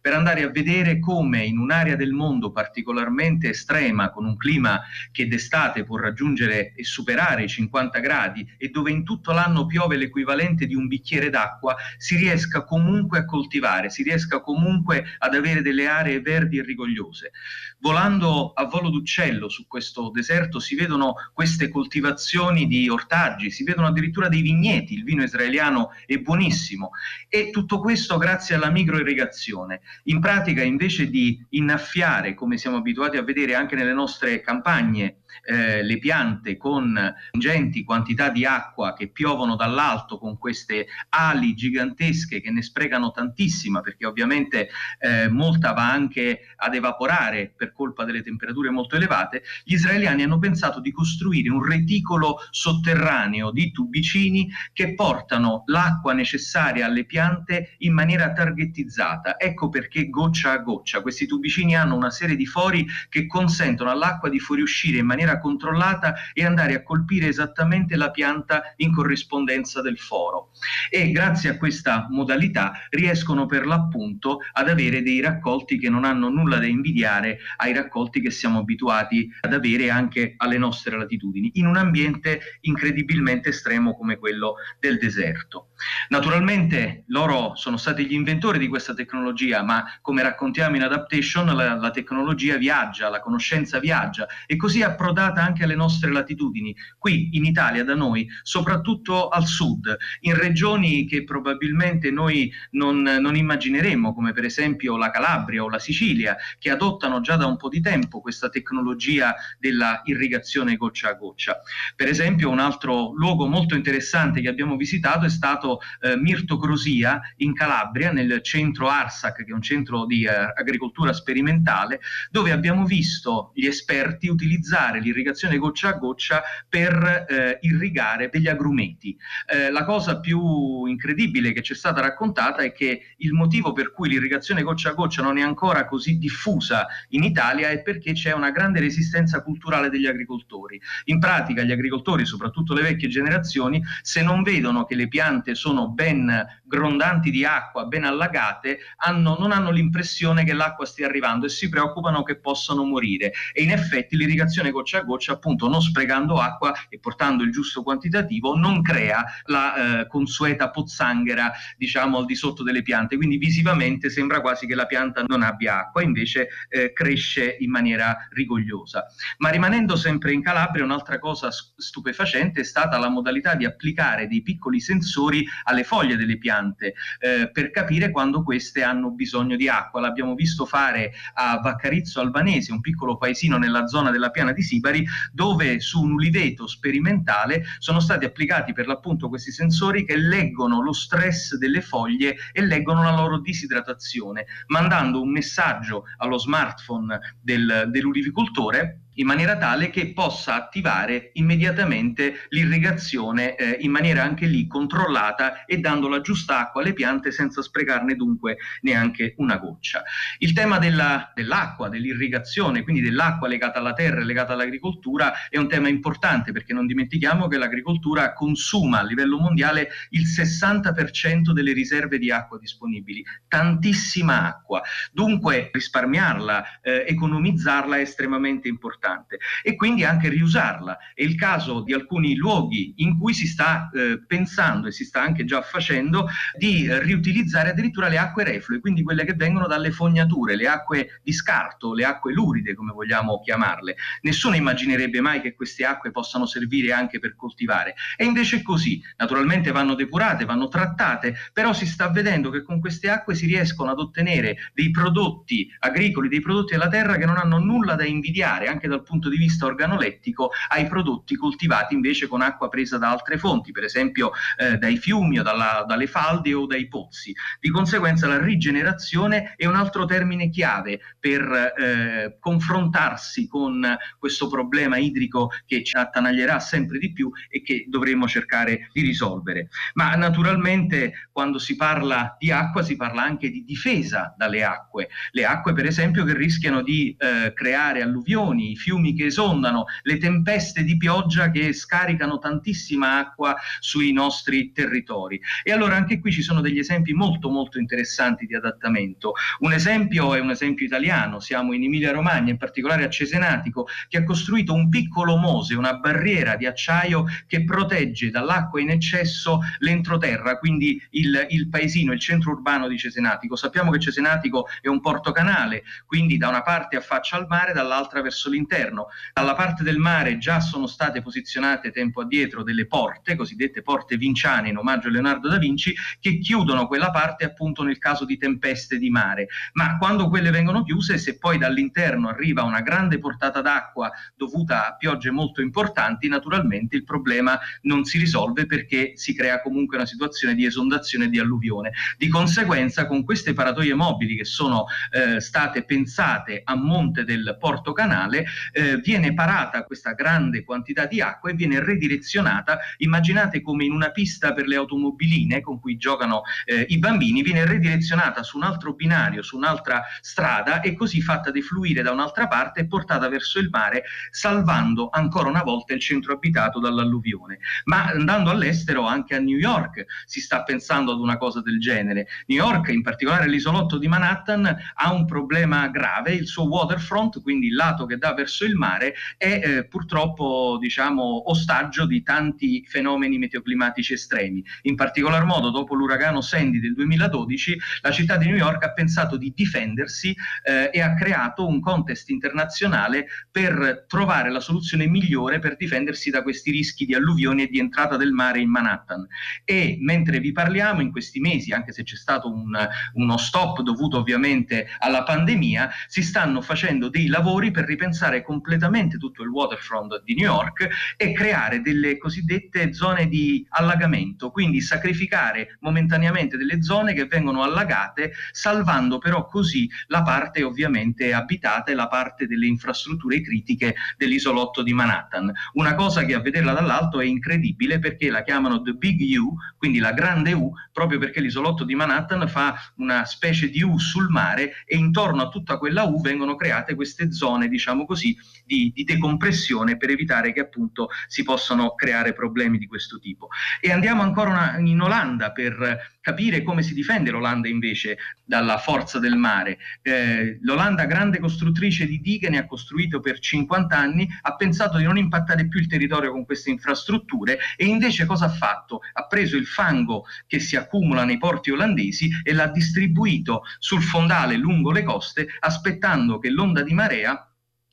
per 0.00 0.12
andare 0.12 0.42
a 0.42 0.50
vedere 0.50 0.98
come 0.98 1.44
in 1.44 1.58
un'area 1.58 1.96
del 1.96 2.12
mondo 2.12 2.52
particolarmente 2.52 3.50
estrema, 3.50 4.10
con 4.10 4.24
un 4.24 4.36
clima 4.36 4.80
che 5.12 5.28
d'estate 5.28 5.84
può 5.84 5.96
raggiungere 5.96 6.72
e 6.74 6.84
superare 6.84 7.44
i 7.44 7.48
50 7.48 7.98
gradi 8.00 8.46
e 8.56 8.68
dove 8.68 8.90
in 8.90 9.04
tutto 9.04 9.32
l'anno 9.32 9.66
piove 9.66 9.96
l'equivalente 9.96 10.66
di 10.66 10.74
un 10.74 10.86
bicchiere 10.86 11.30
d'acqua, 11.30 11.76
si 11.96 12.16
riesca 12.16 12.64
comunque 12.64 13.18
a 13.18 13.24
coltivare, 13.24 13.90
si 13.90 14.02
riesca 14.02 14.40
comunque 14.40 15.04
ad 15.18 15.34
avere 15.34 15.62
delle 15.62 15.86
aree 15.86 16.20
verdi 16.20 16.58
e 16.58 16.62
rigogliose. 16.62 17.32
Volando 17.80 18.52
a 18.52 18.64
volo 18.64 18.90
d'uccello 18.90 19.48
su 19.48 19.66
questo 19.66 20.10
deserto 20.10 20.60
si 20.60 20.74
vedono 20.74 21.14
queste 21.32 21.68
coltivazioni 21.68 22.66
di 22.66 22.88
ortaggi, 22.88 23.50
si 23.50 23.64
vedono 23.64 23.86
addirittura 23.86 24.28
dei 24.28 24.42
vigneti, 24.42 24.94
il 24.94 25.04
vino 25.04 25.22
israeliano 25.22 25.90
è 26.04 26.18
buonissimo 26.18 26.90
e 27.28 27.50
tutto 27.50 27.80
questo 27.80 28.18
grazie 28.18 28.54
alla 28.54 28.70
microirrigazione. 28.70 29.59
In 30.04 30.20
pratica 30.20 30.62
invece 30.62 31.08
di 31.08 31.44
innaffiare, 31.50 32.34
come 32.34 32.56
siamo 32.56 32.76
abituati 32.76 33.16
a 33.16 33.22
vedere 33.22 33.54
anche 33.54 33.76
nelle 33.76 33.92
nostre 33.92 34.40
campagne, 34.40 35.20
eh, 35.44 35.82
le 35.82 35.98
piante 35.98 36.56
con 36.56 37.14
ingenti 37.32 37.84
quantità 37.84 38.30
di 38.30 38.44
acqua 38.44 38.94
che 38.94 39.08
piovono 39.08 39.56
dall'alto 39.56 40.18
con 40.18 40.38
queste 40.38 40.86
ali 41.10 41.54
gigantesche 41.54 42.40
che 42.40 42.50
ne 42.50 42.62
sprecano 42.62 43.10
tantissima 43.10 43.80
perché 43.80 44.06
ovviamente 44.06 44.68
eh, 44.98 45.28
molta 45.28 45.72
va 45.72 45.90
anche 45.90 46.40
ad 46.56 46.74
evaporare 46.74 47.52
per 47.56 47.72
colpa 47.72 48.04
delle 48.04 48.22
temperature 48.22 48.70
molto 48.70 48.96
elevate, 48.96 49.42
gli 49.64 49.74
israeliani 49.74 50.22
hanno 50.22 50.38
pensato 50.38 50.80
di 50.80 50.92
costruire 50.92 51.50
un 51.50 51.64
reticolo 51.64 52.38
sotterraneo 52.50 53.50
di 53.50 53.70
tubicini 53.70 54.50
che 54.72 54.94
portano 54.94 55.62
l'acqua 55.66 56.12
necessaria 56.12 56.86
alle 56.86 57.04
piante 57.04 57.76
in 57.78 57.92
maniera 57.92 58.32
targetizzata. 58.32 59.38
Ecco 59.38 59.68
perché 59.68 60.08
goccia 60.08 60.52
a 60.52 60.58
goccia. 60.58 61.02
Questi 61.02 61.26
tubicini 61.26 61.76
hanno 61.76 61.96
una 61.96 62.10
serie 62.10 62.36
di 62.36 62.46
fori 62.46 62.86
che 63.08 63.26
consentono 63.26 63.90
all'acqua 63.90 64.28
di 64.28 64.38
fuoriuscire 64.38 64.98
in 64.98 65.06
maniera 65.06 65.19
controllata 65.40 66.14
e 66.32 66.44
andare 66.44 66.74
a 66.74 66.82
colpire 66.82 67.26
esattamente 67.26 67.96
la 67.96 68.10
pianta 68.10 68.74
in 68.76 68.92
corrispondenza 68.92 69.80
del 69.80 69.98
foro. 69.98 70.50
E 70.90 71.10
grazie 71.10 71.50
a 71.50 71.56
questa 71.56 72.06
modalità 72.10 72.72
riescono 72.90 73.46
per 73.46 73.66
l'appunto 73.66 74.38
ad 74.52 74.68
avere 74.68 75.02
dei 75.02 75.20
raccolti 75.20 75.78
che 75.78 75.88
non 75.88 76.04
hanno 76.04 76.28
nulla 76.28 76.58
da 76.58 76.66
invidiare 76.66 77.38
ai 77.58 77.72
raccolti 77.72 78.20
che 78.20 78.30
siamo 78.30 78.60
abituati 78.60 79.28
ad 79.40 79.52
avere 79.52 79.90
anche 79.90 80.34
alle 80.36 80.58
nostre 80.58 80.96
latitudini, 80.96 81.52
in 81.54 81.66
un 81.66 81.76
ambiente 81.76 82.40
incredibilmente 82.60 83.50
estremo 83.50 83.96
come 83.96 84.18
quello 84.18 84.54
del 84.78 84.98
deserto. 84.98 85.69
Naturalmente 86.08 87.04
loro 87.08 87.54
sono 87.54 87.76
stati 87.76 88.06
gli 88.06 88.12
inventori 88.12 88.58
di 88.58 88.68
questa 88.68 88.94
tecnologia, 88.94 89.62
ma 89.62 89.84
come 90.00 90.22
raccontiamo 90.22 90.76
in 90.76 90.82
Adaptation, 90.82 91.46
la, 91.54 91.74
la 91.74 91.90
tecnologia 91.90 92.56
viaggia, 92.56 93.08
la 93.08 93.20
conoscenza 93.20 93.78
viaggia 93.78 94.26
e 94.46 94.56
così 94.56 94.80
è 94.80 94.84
approdata 94.84 95.42
anche 95.42 95.64
alle 95.64 95.74
nostre 95.74 96.10
latitudini, 96.10 96.74
qui 96.98 97.30
in 97.32 97.44
Italia, 97.44 97.84
da 97.84 97.94
noi, 97.94 98.26
soprattutto 98.42 99.28
al 99.28 99.46
sud, 99.46 99.96
in 100.20 100.36
regioni 100.36 101.06
che 101.06 101.24
probabilmente 101.24 102.10
noi 102.10 102.52
non, 102.72 103.02
non 103.02 103.36
immagineremmo, 103.36 104.14
come 104.14 104.32
per 104.32 104.44
esempio 104.44 104.96
la 104.96 105.10
Calabria 105.10 105.62
o 105.62 105.68
la 105.68 105.78
Sicilia, 105.78 106.36
che 106.58 106.70
adottano 106.70 107.20
già 107.20 107.36
da 107.36 107.46
un 107.46 107.56
po' 107.56 107.68
di 107.68 107.80
tempo 107.80 108.20
questa 108.20 108.48
tecnologia 108.48 109.34
della 109.58 110.00
irrigazione 110.04 110.76
goccia 110.76 111.10
a 111.10 111.14
goccia. 111.14 111.60
Per 111.94 112.08
esempio 112.08 112.50
un 112.50 112.58
altro 112.58 113.12
luogo 113.14 113.46
molto 113.46 113.74
interessante 113.74 114.40
che 114.40 114.48
abbiamo 114.48 114.76
visitato 114.76 115.24
è 115.24 115.30
stato 115.30 115.69
eh, 116.00 116.16
Mirto 116.16 116.58
Crosia 116.58 117.20
in 117.36 117.54
Calabria, 117.54 118.12
nel 118.12 118.40
centro 118.42 118.88
ARSAC, 118.88 119.44
che 119.44 119.50
è 119.50 119.52
un 119.52 119.62
centro 119.62 120.06
di 120.06 120.24
eh, 120.24 120.30
agricoltura 120.30 121.12
sperimentale, 121.12 122.00
dove 122.30 122.52
abbiamo 122.52 122.84
visto 122.84 123.52
gli 123.54 123.66
esperti 123.66 124.28
utilizzare 124.28 125.00
l'irrigazione 125.00 125.58
goccia 125.58 125.88
a 125.88 125.92
goccia 125.92 126.42
per 126.68 127.26
eh, 127.28 127.58
irrigare 127.62 128.28
degli 128.30 128.48
agrumeti. 128.48 129.16
Eh, 129.46 129.70
la 129.70 129.84
cosa 129.84 130.20
più 130.20 130.86
incredibile 130.86 131.52
che 131.52 131.62
ci 131.62 131.72
è 131.72 131.76
stata 131.76 132.00
raccontata 132.00 132.62
è 132.62 132.72
che 132.72 133.14
il 133.18 133.32
motivo 133.32 133.72
per 133.72 133.92
cui 133.92 134.08
l'irrigazione 134.08 134.62
goccia 134.62 134.90
a 134.90 134.94
goccia 134.94 135.22
non 135.22 135.38
è 135.38 135.42
ancora 135.42 135.86
così 135.86 136.18
diffusa 136.18 136.86
in 137.10 137.22
Italia 137.22 137.68
è 137.68 137.82
perché 137.82 138.12
c'è 138.12 138.32
una 138.32 138.50
grande 138.50 138.80
resistenza 138.80 139.42
culturale 139.42 139.90
degli 139.90 140.06
agricoltori. 140.06 140.80
In 141.04 141.18
pratica 141.18 141.62
gli 141.62 141.72
agricoltori, 141.72 142.24
soprattutto 142.24 142.74
le 142.74 142.82
vecchie 142.82 143.08
generazioni, 143.08 143.82
se 144.02 144.22
non 144.22 144.42
vedono 144.42 144.84
che 144.84 144.94
le 144.94 145.08
piante 145.08 145.54
sono 145.60 145.90
ben 145.90 146.46
grondanti 146.64 147.30
di 147.30 147.44
acqua, 147.44 147.84
ben 147.84 148.04
allagate, 148.04 148.78
hanno, 148.96 149.36
non 149.38 149.52
hanno 149.52 149.70
l'impressione 149.70 150.42
che 150.42 150.54
l'acqua 150.54 150.86
stia 150.86 151.06
arrivando 151.06 151.44
e 151.44 151.50
si 151.50 151.68
preoccupano 151.68 152.22
che 152.22 152.38
possano 152.38 152.82
morire. 152.84 153.32
E 153.52 153.62
in 153.62 153.70
effetti 153.70 154.16
l'irrigazione 154.16 154.70
goccia 154.70 154.98
a 154.98 155.02
goccia, 155.02 155.32
appunto 155.32 155.68
non 155.68 155.82
sprecando 155.82 156.36
acqua 156.36 156.72
e 156.88 156.98
portando 156.98 157.42
il 157.42 157.52
giusto 157.52 157.82
quantitativo, 157.82 158.56
non 158.56 158.80
crea 158.80 159.22
la 159.44 160.00
eh, 160.00 160.06
consueta 160.06 160.70
pozzanghera, 160.70 161.52
diciamo, 161.76 162.16
al 162.16 162.24
di 162.24 162.34
sotto 162.34 162.62
delle 162.62 162.80
piante. 162.80 163.16
Quindi 163.16 163.36
visivamente 163.36 164.08
sembra 164.08 164.40
quasi 164.40 164.66
che 164.66 164.74
la 164.74 164.86
pianta 164.86 165.22
non 165.26 165.42
abbia 165.42 165.80
acqua, 165.80 166.02
invece 166.02 166.48
eh, 166.70 166.94
cresce 166.94 167.56
in 167.60 167.70
maniera 167.70 168.26
rigogliosa. 168.30 169.04
Ma 169.38 169.50
rimanendo 169.50 169.94
sempre 169.94 170.32
in 170.32 170.42
Calabria, 170.42 170.84
un'altra 170.84 171.18
cosa 171.18 171.50
stupefacente 171.50 172.60
è 172.60 172.64
stata 172.64 172.96
la 172.96 173.10
modalità 173.10 173.54
di 173.54 173.66
applicare 173.66 174.26
dei 174.26 174.40
piccoli 174.40 174.80
sensori 174.80 175.44
alle 175.64 175.84
foglie 175.84 176.16
delle 176.16 176.38
piante 176.38 176.94
eh, 177.18 177.50
per 177.50 177.70
capire 177.70 178.10
quando 178.10 178.42
queste 178.42 178.82
hanno 178.82 179.10
bisogno 179.10 179.56
di 179.56 179.68
acqua. 179.68 180.00
L'abbiamo 180.00 180.34
visto 180.34 180.66
fare 180.66 181.12
a 181.34 181.58
Vaccarizzo 181.58 182.20
Albanese, 182.20 182.72
un 182.72 182.80
piccolo 182.80 183.16
paesino 183.16 183.58
nella 183.58 183.86
zona 183.86 184.10
della 184.10 184.30
piana 184.30 184.52
di 184.52 184.62
Sibari, 184.62 185.06
dove 185.32 185.80
su 185.80 186.02
un 186.02 186.12
uliveto 186.12 186.66
sperimentale 186.66 187.64
sono 187.78 188.00
stati 188.00 188.24
applicati 188.24 188.72
per 188.72 188.86
l'appunto 188.86 189.28
questi 189.28 189.52
sensori 189.52 190.04
che 190.04 190.16
leggono 190.16 190.82
lo 190.82 190.92
stress 190.92 191.54
delle 191.54 191.80
foglie 191.80 192.36
e 192.52 192.62
leggono 192.62 193.02
la 193.02 193.14
loro 193.14 193.40
disidratazione, 193.40 194.46
mandando 194.68 195.20
un 195.20 195.30
messaggio 195.30 196.04
allo 196.18 196.38
smartphone 196.38 197.18
del, 197.40 197.88
dell'ulivicoltore 197.90 199.00
in 199.14 199.26
maniera 199.26 199.56
tale 199.56 199.90
che 199.90 200.12
possa 200.12 200.54
attivare 200.54 201.30
immediatamente 201.34 202.46
l'irrigazione 202.50 203.56
eh, 203.56 203.78
in 203.80 203.90
maniera 203.90 204.22
anche 204.22 204.46
lì 204.46 204.66
controllata 204.66 205.64
e 205.64 205.78
dando 205.78 206.08
la 206.08 206.20
giusta 206.20 206.60
acqua 206.60 206.82
alle 206.82 206.92
piante 206.92 207.32
senza 207.32 207.62
sprecarne 207.62 208.14
dunque 208.14 208.58
neanche 208.82 209.34
una 209.38 209.56
goccia. 209.56 210.02
Il 210.38 210.52
tema 210.52 210.78
della, 210.78 211.32
dell'acqua, 211.34 211.88
dell'irrigazione, 211.88 212.82
quindi 212.82 213.00
dell'acqua 213.02 213.48
legata 213.48 213.78
alla 213.78 213.94
terra 213.94 214.20
e 214.20 214.24
legata 214.24 214.52
all'agricoltura 214.52 215.48
è 215.48 215.58
un 215.58 215.68
tema 215.68 215.88
importante 215.88 216.52
perché 216.52 216.72
non 216.72 216.86
dimentichiamo 216.86 217.48
che 217.48 217.58
l'agricoltura 217.58 218.32
consuma 218.32 219.00
a 219.00 219.04
livello 219.04 219.38
mondiale 219.38 219.88
il 220.10 220.26
60% 220.26 221.52
delle 221.52 221.72
riserve 221.72 222.18
di 222.18 222.30
acqua 222.30 222.58
disponibili, 222.58 223.24
tantissima 223.48 224.46
acqua. 224.46 224.82
Dunque 225.12 225.70
risparmiarla, 225.72 226.80
eh, 226.80 227.04
economizzarla 227.08 227.96
è 227.96 228.00
estremamente 228.00 228.68
importante 228.68 228.99
importante 229.00 229.38
e 229.62 229.74
quindi 229.74 230.04
anche 230.04 230.28
riusarla. 230.28 230.98
È 231.14 231.22
il 231.22 231.34
caso 231.34 231.82
di 231.82 231.94
alcuni 231.94 232.36
luoghi 232.36 232.94
in 232.98 233.18
cui 233.18 233.32
si 233.32 233.46
sta 233.46 233.88
eh, 233.92 234.22
pensando 234.26 234.88
e 234.88 234.92
si 234.92 235.04
sta 235.04 235.22
anche 235.22 235.44
già 235.44 235.62
facendo 235.62 236.28
di 236.56 236.84
eh, 236.84 237.00
riutilizzare 237.00 237.70
addirittura 237.70 238.08
le 238.08 238.18
acque 238.18 238.44
reflue, 238.44 238.80
quindi 238.80 239.02
quelle 239.02 239.24
che 239.24 239.34
vengono 239.34 239.66
dalle 239.66 239.90
fognature, 239.90 240.56
le 240.56 240.68
acque 240.68 241.20
di 241.22 241.32
scarto, 241.32 241.94
le 241.94 242.04
acque 242.04 242.32
luride 242.32 242.74
come 242.74 242.92
vogliamo 242.92 243.40
chiamarle. 243.40 243.96
Nessuno 244.22 244.54
immaginerebbe 244.54 245.20
mai 245.20 245.40
che 245.40 245.54
queste 245.54 245.84
acque 245.84 246.10
possano 246.10 246.44
servire 246.46 246.92
anche 246.92 247.18
per 247.18 247.34
coltivare 247.34 247.94
e 248.16 248.24
invece 248.24 248.58
è 248.58 248.62
così. 248.62 249.02
Naturalmente 249.16 249.70
vanno 249.70 249.94
depurate, 249.94 250.44
vanno 250.44 250.68
trattate, 250.68 251.34
però 251.52 251.72
si 251.72 251.86
sta 251.86 252.08
vedendo 252.10 252.50
che 252.50 252.62
con 252.62 252.80
queste 252.80 253.08
acque 253.08 253.34
si 253.34 253.46
riescono 253.46 253.90
ad 253.90 253.98
ottenere 253.98 254.56
dei 254.74 254.90
prodotti 254.90 255.68
agricoli, 255.78 256.28
dei 256.28 256.40
prodotti 256.40 256.72
della 256.72 256.88
terra 256.88 257.16
che 257.16 257.24
non 257.24 257.36
hanno 257.36 257.58
nulla 257.58 257.94
da 257.94 258.04
invidiare 258.04 258.66
anche 258.66 258.88
dal 258.90 259.02
punto 259.02 259.28
di 259.28 259.36
vista 259.36 259.66
organolettico 259.66 260.50
ai 260.68 260.86
prodotti 260.86 261.36
coltivati 261.36 261.94
invece 261.94 262.26
con 262.26 262.42
acqua 262.42 262.68
presa 262.68 262.98
da 262.98 263.10
altre 263.10 263.38
fonti, 263.38 263.72
per 263.72 263.84
esempio 263.84 264.32
eh, 264.56 264.76
dai 264.76 264.96
fiumi 264.96 265.38
o 265.38 265.42
dalla, 265.42 265.84
dalle 265.86 266.06
falde 266.06 266.52
o 266.54 266.66
dai 266.66 266.88
pozzi. 266.88 267.34
Di 267.58 267.70
conseguenza 267.70 268.26
la 268.26 268.42
rigenerazione 268.42 269.54
è 269.56 269.66
un 269.66 269.74
altro 269.74 270.04
termine 270.04 270.50
chiave 270.50 271.00
per 271.18 271.74
eh, 271.78 272.36
confrontarsi 272.38 273.48
con 273.48 273.96
questo 274.18 274.48
problema 274.48 274.96
idrico 274.96 275.50
che 275.66 275.82
ci 275.82 275.96
attanaglierà 275.96 276.58
sempre 276.58 276.98
di 276.98 277.12
più 277.12 277.30
e 277.48 277.62
che 277.62 277.86
dovremo 277.88 278.26
cercare 278.26 278.88
di 278.92 279.00
risolvere. 279.02 279.68
Ma 279.94 280.14
naturalmente 280.14 281.28
quando 281.32 281.58
si 281.58 281.76
parla 281.76 282.36
di 282.38 282.50
acqua 282.50 282.82
si 282.82 282.96
parla 282.96 283.22
anche 283.22 283.50
di 283.50 283.64
difesa 283.64 284.34
dalle 284.36 284.64
acque. 284.64 285.08
Le 285.30 285.44
acque 285.44 285.72
per 285.72 285.86
esempio 285.86 286.24
che 286.24 286.34
rischiano 286.34 286.82
di 286.82 287.14
eh, 287.18 287.52
creare 287.54 288.02
alluvioni, 288.02 288.76
fiumi 288.80 289.14
che 289.14 289.26
esondano, 289.26 289.84
le 290.02 290.16
tempeste 290.16 290.82
di 290.82 290.96
pioggia 290.96 291.50
che 291.50 291.72
scaricano 291.74 292.38
tantissima 292.38 293.18
acqua 293.18 293.54
sui 293.78 294.12
nostri 294.12 294.72
territori. 294.72 295.38
E 295.62 295.70
allora 295.70 295.96
anche 295.96 296.18
qui 296.18 296.32
ci 296.32 296.42
sono 296.42 296.62
degli 296.62 296.78
esempi 296.78 297.12
molto 297.12 297.50
molto 297.50 297.78
interessanti 297.78 298.46
di 298.46 298.54
adattamento. 298.54 299.34
Un 299.58 299.72
esempio 299.72 300.34
è 300.34 300.40
un 300.40 300.50
esempio 300.50 300.86
italiano, 300.86 301.40
siamo 301.40 301.74
in 301.74 301.84
Emilia 301.84 302.10
Romagna, 302.10 302.50
in 302.50 302.56
particolare 302.56 303.04
a 303.04 303.10
Cesenatico, 303.10 303.86
che 304.08 304.16
ha 304.16 304.24
costruito 304.24 304.72
un 304.72 304.88
piccolo 304.88 305.36
mose, 305.36 305.74
una 305.74 305.94
barriera 305.94 306.56
di 306.56 306.64
acciaio 306.66 307.26
che 307.46 307.64
protegge 307.64 308.30
dall'acqua 308.30 308.80
in 308.80 308.90
eccesso 308.90 309.60
l'entroterra, 309.78 310.58
quindi 310.58 311.00
il, 311.10 311.46
il 311.50 311.68
paesino, 311.68 312.12
il 312.12 312.20
centro 312.20 312.52
urbano 312.52 312.88
di 312.88 312.96
Cesenatico. 312.96 313.56
Sappiamo 313.56 313.90
che 313.90 314.00
Cesenatico 314.00 314.66
è 314.80 314.88
un 314.88 315.00
porto 315.00 315.32
canale, 315.32 315.82
quindi 316.06 316.38
da 316.38 316.48
una 316.48 316.62
parte 316.62 316.96
affaccia 316.96 317.36
al 317.36 317.46
mare, 317.46 317.74
dall'altra 317.74 318.22
verso 318.22 318.48
l'interno 318.48 318.68
all'interno. 318.70 319.08
Dalla 319.32 319.54
parte 319.54 319.82
del 319.82 319.98
mare 319.98 320.38
già 320.38 320.60
sono 320.60 320.86
state 320.86 321.20
posizionate 321.20 321.90
tempo 321.90 322.20
addietro 322.20 322.62
delle 322.62 322.86
porte, 322.86 323.34
cosiddette 323.34 323.82
porte 323.82 324.16
vinciane 324.16 324.68
in 324.68 324.76
omaggio 324.76 325.08
a 325.08 325.10
Leonardo 325.10 325.48
da 325.48 325.58
Vinci, 325.58 325.94
che 326.20 326.38
chiudono 326.38 326.86
quella 326.86 327.10
parte 327.10 327.44
appunto 327.44 327.82
nel 327.82 327.98
caso 327.98 328.24
di 328.24 328.38
tempeste 328.38 328.98
di 328.98 329.10
mare. 329.10 329.48
Ma 329.72 329.98
quando 329.98 330.28
quelle 330.28 330.50
vengono 330.50 330.84
chiuse, 330.84 331.18
se 331.18 331.38
poi 331.38 331.58
dall'interno 331.58 332.28
arriva 332.28 332.62
una 332.62 332.80
grande 332.80 333.18
portata 333.18 333.60
d'acqua 333.60 334.10
dovuta 334.36 334.88
a 334.88 334.96
piogge 334.96 335.30
molto 335.30 335.60
importanti, 335.60 336.28
naturalmente 336.28 336.96
il 336.96 337.04
problema 337.04 337.58
non 337.82 338.04
si 338.04 338.18
risolve 338.18 338.66
perché 338.66 339.12
si 339.16 339.34
crea 339.34 339.60
comunque 339.60 339.96
una 339.96 340.06
situazione 340.06 340.54
di 340.54 340.64
esondazione 340.64 341.24
e 341.24 341.28
di 341.28 341.38
alluvione. 341.38 341.92
Di 342.16 342.28
conseguenza, 342.28 343.06
con 343.06 343.24
queste 343.24 343.52
paratoie 343.52 343.94
mobili 343.94 344.36
che 344.36 344.44
sono 344.44 344.86
eh, 345.10 345.40
state 345.40 345.84
pensate 345.84 346.60
a 346.62 346.74
monte 346.76 347.24
del 347.24 347.56
porto 347.58 347.92
canale, 347.92 348.44
eh, 348.72 348.96
viene 348.96 349.34
parata 349.34 349.84
questa 349.84 350.12
grande 350.12 350.64
quantità 350.64 351.06
di 351.06 351.20
acqua 351.20 351.50
e 351.50 351.54
viene 351.54 351.82
ridirezionata, 351.82 352.78
immaginate 352.98 353.62
come 353.62 353.84
in 353.84 353.92
una 353.92 354.10
pista 354.10 354.52
per 354.52 354.66
le 354.66 354.76
automobiline 354.76 355.60
con 355.60 355.80
cui 355.80 355.96
giocano 355.96 356.42
eh, 356.64 356.86
i 356.88 356.98
bambini, 356.98 357.42
viene 357.42 357.66
ridirezionata 357.66 358.42
su 358.42 358.56
un 358.56 358.64
altro 358.64 358.94
binario, 358.94 359.42
su 359.42 359.56
un'altra 359.56 360.02
strada 360.20 360.80
e 360.80 360.94
così 360.94 361.20
fatta 361.20 361.50
defluire 361.50 362.02
da 362.02 362.10
un'altra 362.10 362.46
parte 362.48 362.80
e 362.80 362.86
portata 362.86 363.28
verso 363.28 363.58
il 363.58 363.68
mare, 363.70 364.04
salvando 364.30 365.08
ancora 365.10 365.48
una 365.48 365.62
volta 365.62 365.94
il 365.94 366.00
centro 366.00 366.32
abitato 366.34 366.78
dall'alluvione. 366.80 367.58
Ma 367.84 368.04
andando 368.06 368.50
all'estero, 368.50 369.06
anche 369.06 369.34
a 369.34 369.38
New 369.38 369.56
York, 369.56 370.04
si 370.26 370.40
sta 370.40 370.62
pensando 370.62 371.12
ad 371.12 371.20
una 371.20 371.36
cosa 371.36 371.60
del 371.60 371.80
genere. 371.80 372.26
New 372.46 372.58
York, 372.58 372.88
in 372.88 373.02
particolare 373.02 373.48
l'isolotto 373.48 373.98
di 373.98 374.08
Manhattan, 374.08 374.76
ha 374.94 375.12
un 375.12 375.26
problema 375.26 375.88
grave, 375.88 376.32
il 376.32 376.46
suo 376.46 376.68
waterfront, 376.68 377.40
quindi 377.42 377.68
il 377.68 377.74
lato 377.74 378.06
che 378.06 378.16
dà 378.16 378.34
verso 378.34 378.49
verso 378.50 378.64
il 378.64 378.74
mare 378.74 379.14
è 379.36 379.60
eh, 379.62 379.84
purtroppo 379.86 380.76
diciamo, 380.80 381.48
ostaggio 381.50 382.04
di 382.04 382.22
tanti 382.22 382.84
fenomeni 382.84 383.38
meteoclimatici 383.38 384.14
estremi. 384.14 384.62
In 384.82 384.96
particolar 384.96 385.44
modo, 385.44 385.70
dopo 385.70 385.94
l'uragano 385.94 386.40
Sandy 386.40 386.80
del 386.80 386.94
2012, 386.94 387.78
la 388.02 388.10
città 388.10 388.36
di 388.36 388.46
New 388.46 388.56
York 388.56 388.82
ha 388.84 388.92
pensato 388.92 389.36
di 389.36 389.52
difendersi 389.54 390.34
eh, 390.64 390.90
e 390.92 391.00
ha 391.00 391.14
creato 391.14 391.66
un 391.66 391.80
contest 391.80 392.28
internazionale 392.30 393.26
per 393.50 394.06
trovare 394.08 394.50
la 394.50 394.60
soluzione 394.60 395.06
migliore 395.06 395.60
per 395.60 395.76
difendersi 395.76 396.30
da 396.30 396.42
questi 396.42 396.72
rischi 396.72 397.06
di 397.06 397.14
alluvioni 397.14 397.62
e 397.62 397.68
di 397.68 397.78
entrata 397.78 398.16
del 398.16 398.32
mare 398.32 398.58
in 398.60 398.70
Manhattan. 398.70 399.26
E 399.64 399.96
mentre 400.00 400.40
vi 400.40 400.50
parliamo, 400.50 401.00
in 401.00 401.12
questi 401.12 401.38
mesi, 401.38 401.72
anche 401.72 401.92
se 401.92 402.02
c'è 402.02 402.16
stato 402.16 402.52
un, 402.52 402.76
uno 403.14 403.36
stop 403.36 403.82
dovuto 403.82 404.18
ovviamente 404.18 404.88
alla 404.98 405.22
pandemia, 405.22 405.90
si 406.08 406.22
stanno 406.22 406.60
facendo 406.60 407.08
dei 407.08 407.28
lavori 407.28 407.70
per 407.70 407.84
ripensare 407.84 408.39
completamente 408.42 409.18
tutto 409.18 409.42
il 409.42 409.48
waterfront 409.48 410.22
di 410.24 410.34
New 410.34 410.46
York 410.46 410.88
e 411.16 411.32
creare 411.32 411.80
delle 411.80 412.18
cosiddette 412.18 412.92
zone 412.92 413.28
di 413.28 413.66
allagamento, 413.70 414.50
quindi 414.50 414.80
sacrificare 414.80 415.78
momentaneamente 415.80 416.56
delle 416.56 416.82
zone 416.82 417.14
che 417.14 417.26
vengono 417.26 417.62
allagate, 417.62 418.32
salvando 418.52 419.18
però 419.18 419.46
così 419.46 419.88
la 420.06 420.22
parte 420.22 420.62
ovviamente 420.62 421.32
abitata 421.32 421.90
e 421.90 421.94
la 421.94 422.08
parte 422.08 422.46
delle 422.46 422.66
infrastrutture 422.66 423.40
critiche 423.40 423.94
dell'isolotto 424.16 424.82
di 424.82 424.92
Manhattan. 424.92 425.52
Una 425.74 425.94
cosa 425.94 426.24
che 426.24 426.34
a 426.34 426.40
vederla 426.40 426.72
dall'alto 426.72 427.20
è 427.20 427.24
incredibile 427.24 427.98
perché 427.98 428.30
la 428.30 428.42
chiamano 428.42 428.82
The 428.82 428.92
Big 428.92 429.20
U, 429.38 429.54
quindi 429.76 429.98
la 429.98 430.12
grande 430.12 430.52
U, 430.52 430.72
proprio 430.92 431.18
perché 431.18 431.40
l'isolotto 431.40 431.84
di 431.84 431.94
Manhattan 431.94 432.48
fa 432.48 432.74
una 432.96 433.24
specie 433.24 433.70
di 433.70 433.82
U 433.82 433.98
sul 433.98 434.28
mare 434.28 434.72
e 434.86 434.96
intorno 434.96 435.42
a 435.42 435.48
tutta 435.48 435.78
quella 435.78 436.04
U 436.04 436.20
vengono 436.20 436.56
create 436.56 436.94
queste 436.94 437.32
zone, 437.32 437.68
diciamo 437.68 438.04
così, 438.04 438.29
di, 438.64 438.92
di 438.94 439.04
decompressione 439.04 439.96
per 439.96 440.10
evitare 440.10 440.52
che 440.52 440.60
appunto 440.60 441.08
si 441.26 441.42
possano 441.42 441.94
creare 441.94 442.32
problemi 442.32 442.78
di 442.78 442.86
questo 442.86 443.18
tipo. 443.18 443.48
E 443.80 443.90
andiamo 443.90 444.22
ancora 444.22 444.50
una, 444.50 444.78
in 444.78 445.00
Olanda 445.00 445.52
per 445.52 446.18
capire 446.20 446.62
come 446.62 446.82
si 446.82 446.94
difende 446.94 447.30
l'Olanda 447.30 447.68
invece 447.68 448.18
dalla 448.44 448.78
forza 448.78 449.18
del 449.18 449.36
mare. 449.36 449.78
Eh, 450.02 450.58
L'Olanda, 450.62 451.06
grande 451.06 451.38
costruttrice 451.38 452.06
di 452.06 452.20
dighe, 452.20 452.48
ne 452.48 452.58
ha 452.58 452.66
costruito 452.66 453.20
per 453.20 453.38
50 453.38 453.96
anni, 453.96 454.28
ha 454.42 454.54
pensato 454.54 454.98
di 454.98 455.04
non 455.04 455.16
impattare 455.16 455.66
più 455.68 455.80
il 455.80 455.86
territorio 455.86 456.30
con 456.30 456.44
queste 456.44 456.70
infrastrutture 456.70 457.58
e 457.76 457.86
invece 457.86 458.26
cosa 458.26 458.46
ha 458.46 458.50
fatto? 458.50 459.00
Ha 459.12 459.26
preso 459.26 459.56
il 459.56 459.66
fango 459.66 460.24
che 460.46 460.58
si 460.58 460.76
accumula 460.76 461.24
nei 461.24 461.38
porti 461.38 461.70
olandesi 461.70 462.30
e 462.42 462.52
l'ha 462.52 462.68
distribuito 462.68 463.62
sul 463.78 464.02
fondale 464.02 464.56
lungo 464.56 464.90
le 464.92 465.02
coste, 465.02 465.48
aspettando 465.60 466.38
che 466.38 466.50
l'onda 466.50 466.82
di 466.82 466.92
marea 466.92 467.49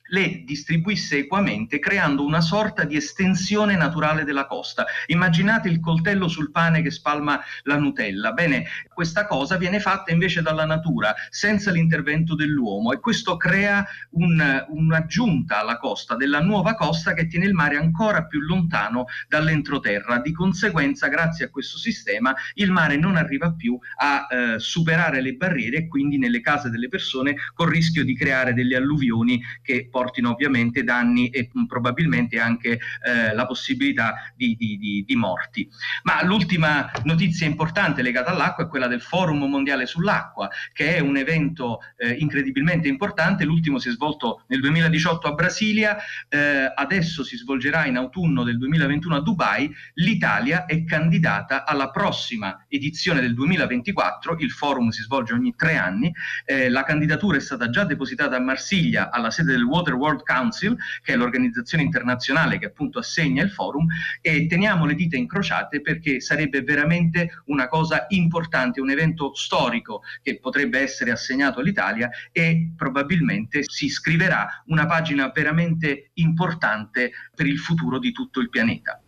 le 0.08 0.42
distribuisse 0.44 1.18
equamente 1.18 1.78
creando 1.78 2.24
una 2.24 2.40
sorta 2.40 2.84
di 2.84 2.96
estensione 2.96 3.76
naturale 3.76 4.24
della 4.24 4.46
costa. 4.46 4.86
Immaginate 5.06 5.68
il 5.68 5.80
coltello 5.80 6.28
sul 6.28 6.50
pane 6.50 6.82
che 6.82 6.90
spalma 6.90 7.40
la 7.62 7.76
Nutella. 7.76 8.32
Bene, 8.32 8.66
questa 8.92 9.26
cosa 9.26 9.56
viene 9.56 9.80
fatta 9.80 10.12
invece 10.12 10.42
dalla 10.42 10.64
natura, 10.64 11.14
senza 11.30 11.70
l'intervento 11.70 12.34
dell'uomo 12.34 12.92
e 12.92 13.00
questo 13.00 13.36
crea 13.36 13.86
un, 14.10 14.66
un'aggiunta 14.68 15.60
alla 15.60 15.78
costa, 15.78 16.16
della 16.16 16.40
nuova 16.40 16.74
costa 16.74 17.14
che 17.14 17.26
tiene 17.26 17.46
il 17.46 17.54
mare 17.54 17.76
ancora 17.76 18.24
più 18.24 18.40
lontano 18.40 19.06
dall'entroterra. 19.28 20.18
Di 20.20 20.32
conseguenza, 20.32 21.08
grazie 21.08 21.46
a 21.46 21.50
questo 21.50 21.78
sistema, 21.78 22.34
il 22.54 22.70
mare 22.70 22.96
non 22.96 23.16
arriva 23.16 23.52
più 23.52 23.78
a 23.96 24.26
eh, 24.28 24.58
superare 24.58 25.20
le 25.20 25.34
barriere 25.34 25.76
e 25.76 25.88
quindi 25.88 26.18
nelle 26.18 26.40
case 26.40 26.70
delle 26.70 26.88
persone 26.88 27.36
col 27.54 27.68
rischio 27.68 28.04
di 28.04 28.14
creare 28.14 28.54
delle 28.54 28.76
alluvioni 28.76 29.40
che 29.62 29.88
portino 29.98 30.30
ovviamente 30.30 30.84
danni 30.84 31.28
e 31.28 31.50
probabilmente 31.66 32.38
anche 32.38 32.78
eh, 33.04 33.34
la 33.34 33.46
possibilità 33.46 34.32
di, 34.36 34.54
di, 34.56 34.78
di, 34.78 35.04
di, 35.04 35.16
morti. 35.16 35.68
Ma 36.04 36.22
l'ultima 36.22 36.88
notizia 37.02 37.46
importante 37.46 38.00
legata 38.00 38.30
all'acqua 38.30 38.64
è 38.64 38.68
quella 38.68 38.86
del 38.86 39.00
Forum 39.00 39.42
Mondiale 39.44 39.86
sull'Acqua, 39.86 40.48
che 40.72 40.96
è 40.96 41.00
un 41.00 41.16
evento 41.16 41.80
eh, 41.96 42.12
incredibilmente 42.12 42.86
importante. 42.86 43.44
L'ultimo 43.44 43.80
si 43.80 43.88
è 43.88 43.92
svolto 43.92 44.44
nel 44.46 44.60
2018 44.60 45.26
a 45.26 45.32
Brasilia, 45.32 45.96
eh, 46.28 46.72
adesso 46.72 47.24
si 47.24 47.36
svolgerà 47.36 47.86
in 47.86 47.96
autunno 47.96 48.44
del 48.44 48.56
2021 48.56 49.16
a 49.16 49.20
Dubai. 49.20 49.68
L'Italia 49.94 50.64
è 50.66 50.84
candidata 50.84 51.64
alla 51.64 51.90
prossima 51.90 52.64
edizione 52.68 53.20
del 53.20 53.34
2024, 53.34 54.36
il 54.38 54.50
forum 54.52 54.90
si 54.90 55.02
svolge 55.02 55.32
ogni 55.32 55.54
tre 55.56 55.76
anni, 55.76 56.14
eh, 56.44 56.68
la 56.68 56.84
candidatura 56.84 57.36
è 57.36 57.40
stata 57.40 57.68
già 57.68 57.82
depositata 57.84 58.36
a 58.36 58.40
Marsiglia 58.40 59.10
alla 59.10 59.30
sede 59.30 59.52
del 59.52 59.64
Water 59.64 59.87
Water 59.88 59.94
World 59.94 60.22
Council, 60.24 60.76
che 61.02 61.12
è 61.12 61.16
l'organizzazione 61.16 61.84
internazionale 61.84 62.58
che 62.58 62.66
appunto 62.66 62.98
assegna 62.98 63.42
il 63.42 63.50
forum, 63.50 63.86
e 64.20 64.46
teniamo 64.46 64.84
le 64.84 64.94
dita 64.94 65.16
incrociate 65.16 65.80
perché 65.80 66.20
sarebbe 66.20 66.62
veramente 66.62 67.42
una 67.46 67.68
cosa 67.68 68.06
importante, 68.08 68.80
un 68.80 68.90
evento 68.90 69.34
storico 69.34 70.02
che 70.22 70.38
potrebbe 70.38 70.80
essere 70.80 71.10
assegnato 71.10 71.60
all'Italia 71.60 72.10
e 72.32 72.72
probabilmente 72.76 73.62
si 73.64 73.88
scriverà 73.88 74.62
una 74.66 74.86
pagina 74.86 75.30
veramente 75.30 76.10
importante 76.14 77.12
per 77.34 77.46
il 77.46 77.58
futuro 77.58 77.98
di 77.98 78.12
tutto 78.12 78.40
il 78.40 78.48
pianeta. 78.48 79.00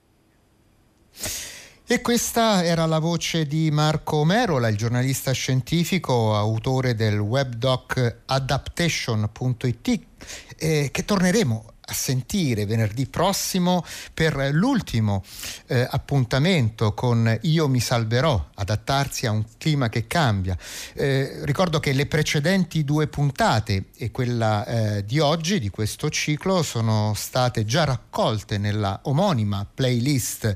E 1.92 2.03
questa 2.03 2.62
era 2.62 2.87
la 2.87 3.00
voce 3.00 3.48
di 3.48 3.68
Marco 3.72 4.24
Merola, 4.24 4.68
il 4.68 4.76
giornalista 4.76 5.33
scientifico, 5.33 6.37
autore 6.37 6.94
del 6.94 7.18
webdoc 7.18 8.18
adaptation.it, 8.26 10.00
eh, 10.57 10.90
che 10.92 11.05
torneremo 11.05 11.64
a 11.90 11.94
sentire 11.94 12.66
venerdì 12.66 13.07
prossimo 13.07 13.85
per 14.14 14.50
l'ultimo 14.53 15.24
eh, 15.66 15.87
appuntamento 15.90 16.94
con 16.94 17.38
Io 17.42 17.68
mi 17.68 17.81
salverò, 17.81 18.50
adattarsi 18.55 19.26
a 19.26 19.33
un 19.33 19.44
clima 19.59 19.88
che 19.88 20.07
cambia. 20.07 20.57
Eh, 20.94 21.44
ricordo 21.44 21.81
che 21.81 21.92
le 21.92 22.07
precedenti 22.07 22.85
due 22.85 23.09
puntate 23.09 23.87
e 23.96 24.11
quella 24.11 24.64
eh, 24.64 25.05
di 25.05 25.18
oggi, 25.18 25.59
di 25.59 25.68
questo 25.68 26.09
ciclo, 26.11 26.62
sono 26.62 27.12
state 27.14 27.64
già 27.64 27.85
raccolte 27.85 28.57
nella 28.59 29.00
omonima 29.05 29.66
playlist 29.72 30.55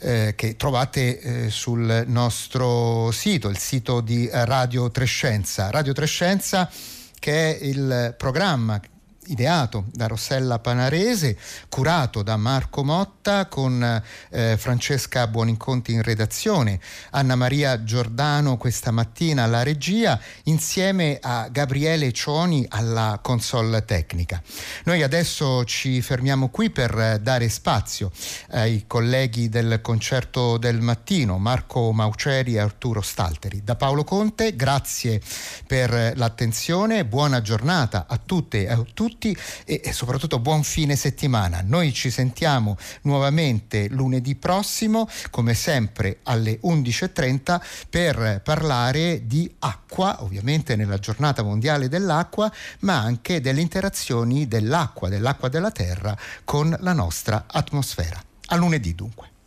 eh, 0.00 0.34
che 0.36 0.56
trovate 0.56 1.20
eh, 1.20 1.50
sul 1.50 2.04
nostro 2.06 3.10
sito, 3.10 3.48
il 3.48 3.58
sito 3.58 4.00
di 4.00 4.28
Radio 4.30 4.90
Trescenza. 4.90 5.70
Radio 5.70 5.94
Trescenza 5.94 6.70
che 7.18 7.58
è 7.58 7.64
il 7.64 8.14
programma 8.16 8.80
ideato 9.28 9.84
da 9.92 10.06
Rossella 10.06 10.58
Panarese, 10.58 11.36
curato 11.68 12.22
da 12.22 12.36
Marco 12.36 12.84
Motta 12.84 13.46
con 13.46 14.02
eh, 14.30 14.56
Francesca 14.56 15.26
Buoninconti 15.26 15.92
in 15.92 16.02
redazione, 16.02 16.80
Anna 17.10 17.34
Maria 17.34 17.82
Giordano 17.82 18.56
questa 18.56 18.90
mattina 18.90 19.44
alla 19.44 19.62
regia, 19.62 20.18
insieme 20.44 21.18
a 21.20 21.48
Gabriele 21.50 22.12
Cioni 22.12 22.66
alla 22.68 23.18
console 23.22 23.84
tecnica. 23.84 24.42
Noi 24.84 25.02
adesso 25.02 25.64
ci 25.64 26.00
fermiamo 26.00 26.48
qui 26.48 26.70
per 26.70 27.18
dare 27.20 27.48
spazio 27.48 28.10
ai 28.50 28.84
colleghi 28.86 29.48
del 29.48 29.80
concerto 29.82 30.56
del 30.56 30.80
mattino, 30.80 31.38
Marco 31.38 31.92
Mauceri 31.92 32.54
e 32.54 32.60
Arturo 32.60 33.00
Stalteri. 33.00 33.62
Da 33.62 33.76
Paolo 33.76 34.04
Conte, 34.04 34.56
grazie 34.56 35.20
per 35.66 36.12
l'attenzione, 36.16 37.04
buona 37.04 37.40
giornata 37.40 38.06
a 38.08 38.18
tutte 38.24 38.64
e 38.64 38.70
a 38.70 38.84
tutti 38.94 39.17
tutti 39.18 39.36
e, 39.64 39.80
e 39.84 39.92
soprattutto 39.92 40.38
buon 40.38 40.62
fine 40.62 40.94
settimana. 40.94 41.62
Noi 41.64 41.92
ci 41.92 42.08
sentiamo 42.10 42.76
nuovamente 43.02 43.88
lunedì 43.88 44.36
prossimo, 44.36 45.08
come 45.30 45.54
sempre 45.54 46.20
alle 46.22 46.60
11.30, 46.62 47.60
per 47.90 48.40
parlare 48.42 49.26
di 49.26 49.52
acqua, 49.58 50.22
ovviamente 50.22 50.76
nella 50.76 50.98
giornata 50.98 51.42
mondiale 51.42 51.88
dell'acqua, 51.88 52.50
ma 52.80 52.98
anche 52.98 53.40
delle 53.40 53.60
interazioni 53.60 54.46
dell'acqua, 54.46 55.08
dell'acqua 55.08 55.48
della 55.48 55.72
terra 55.72 56.16
con 56.44 56.74
la 56.80 56.92
nostra 56.92 57.44
atmosfera. 57.48 58.22
A 58.50 58.56
lunedì 58.56 58.94
dunque. 58.94 59.37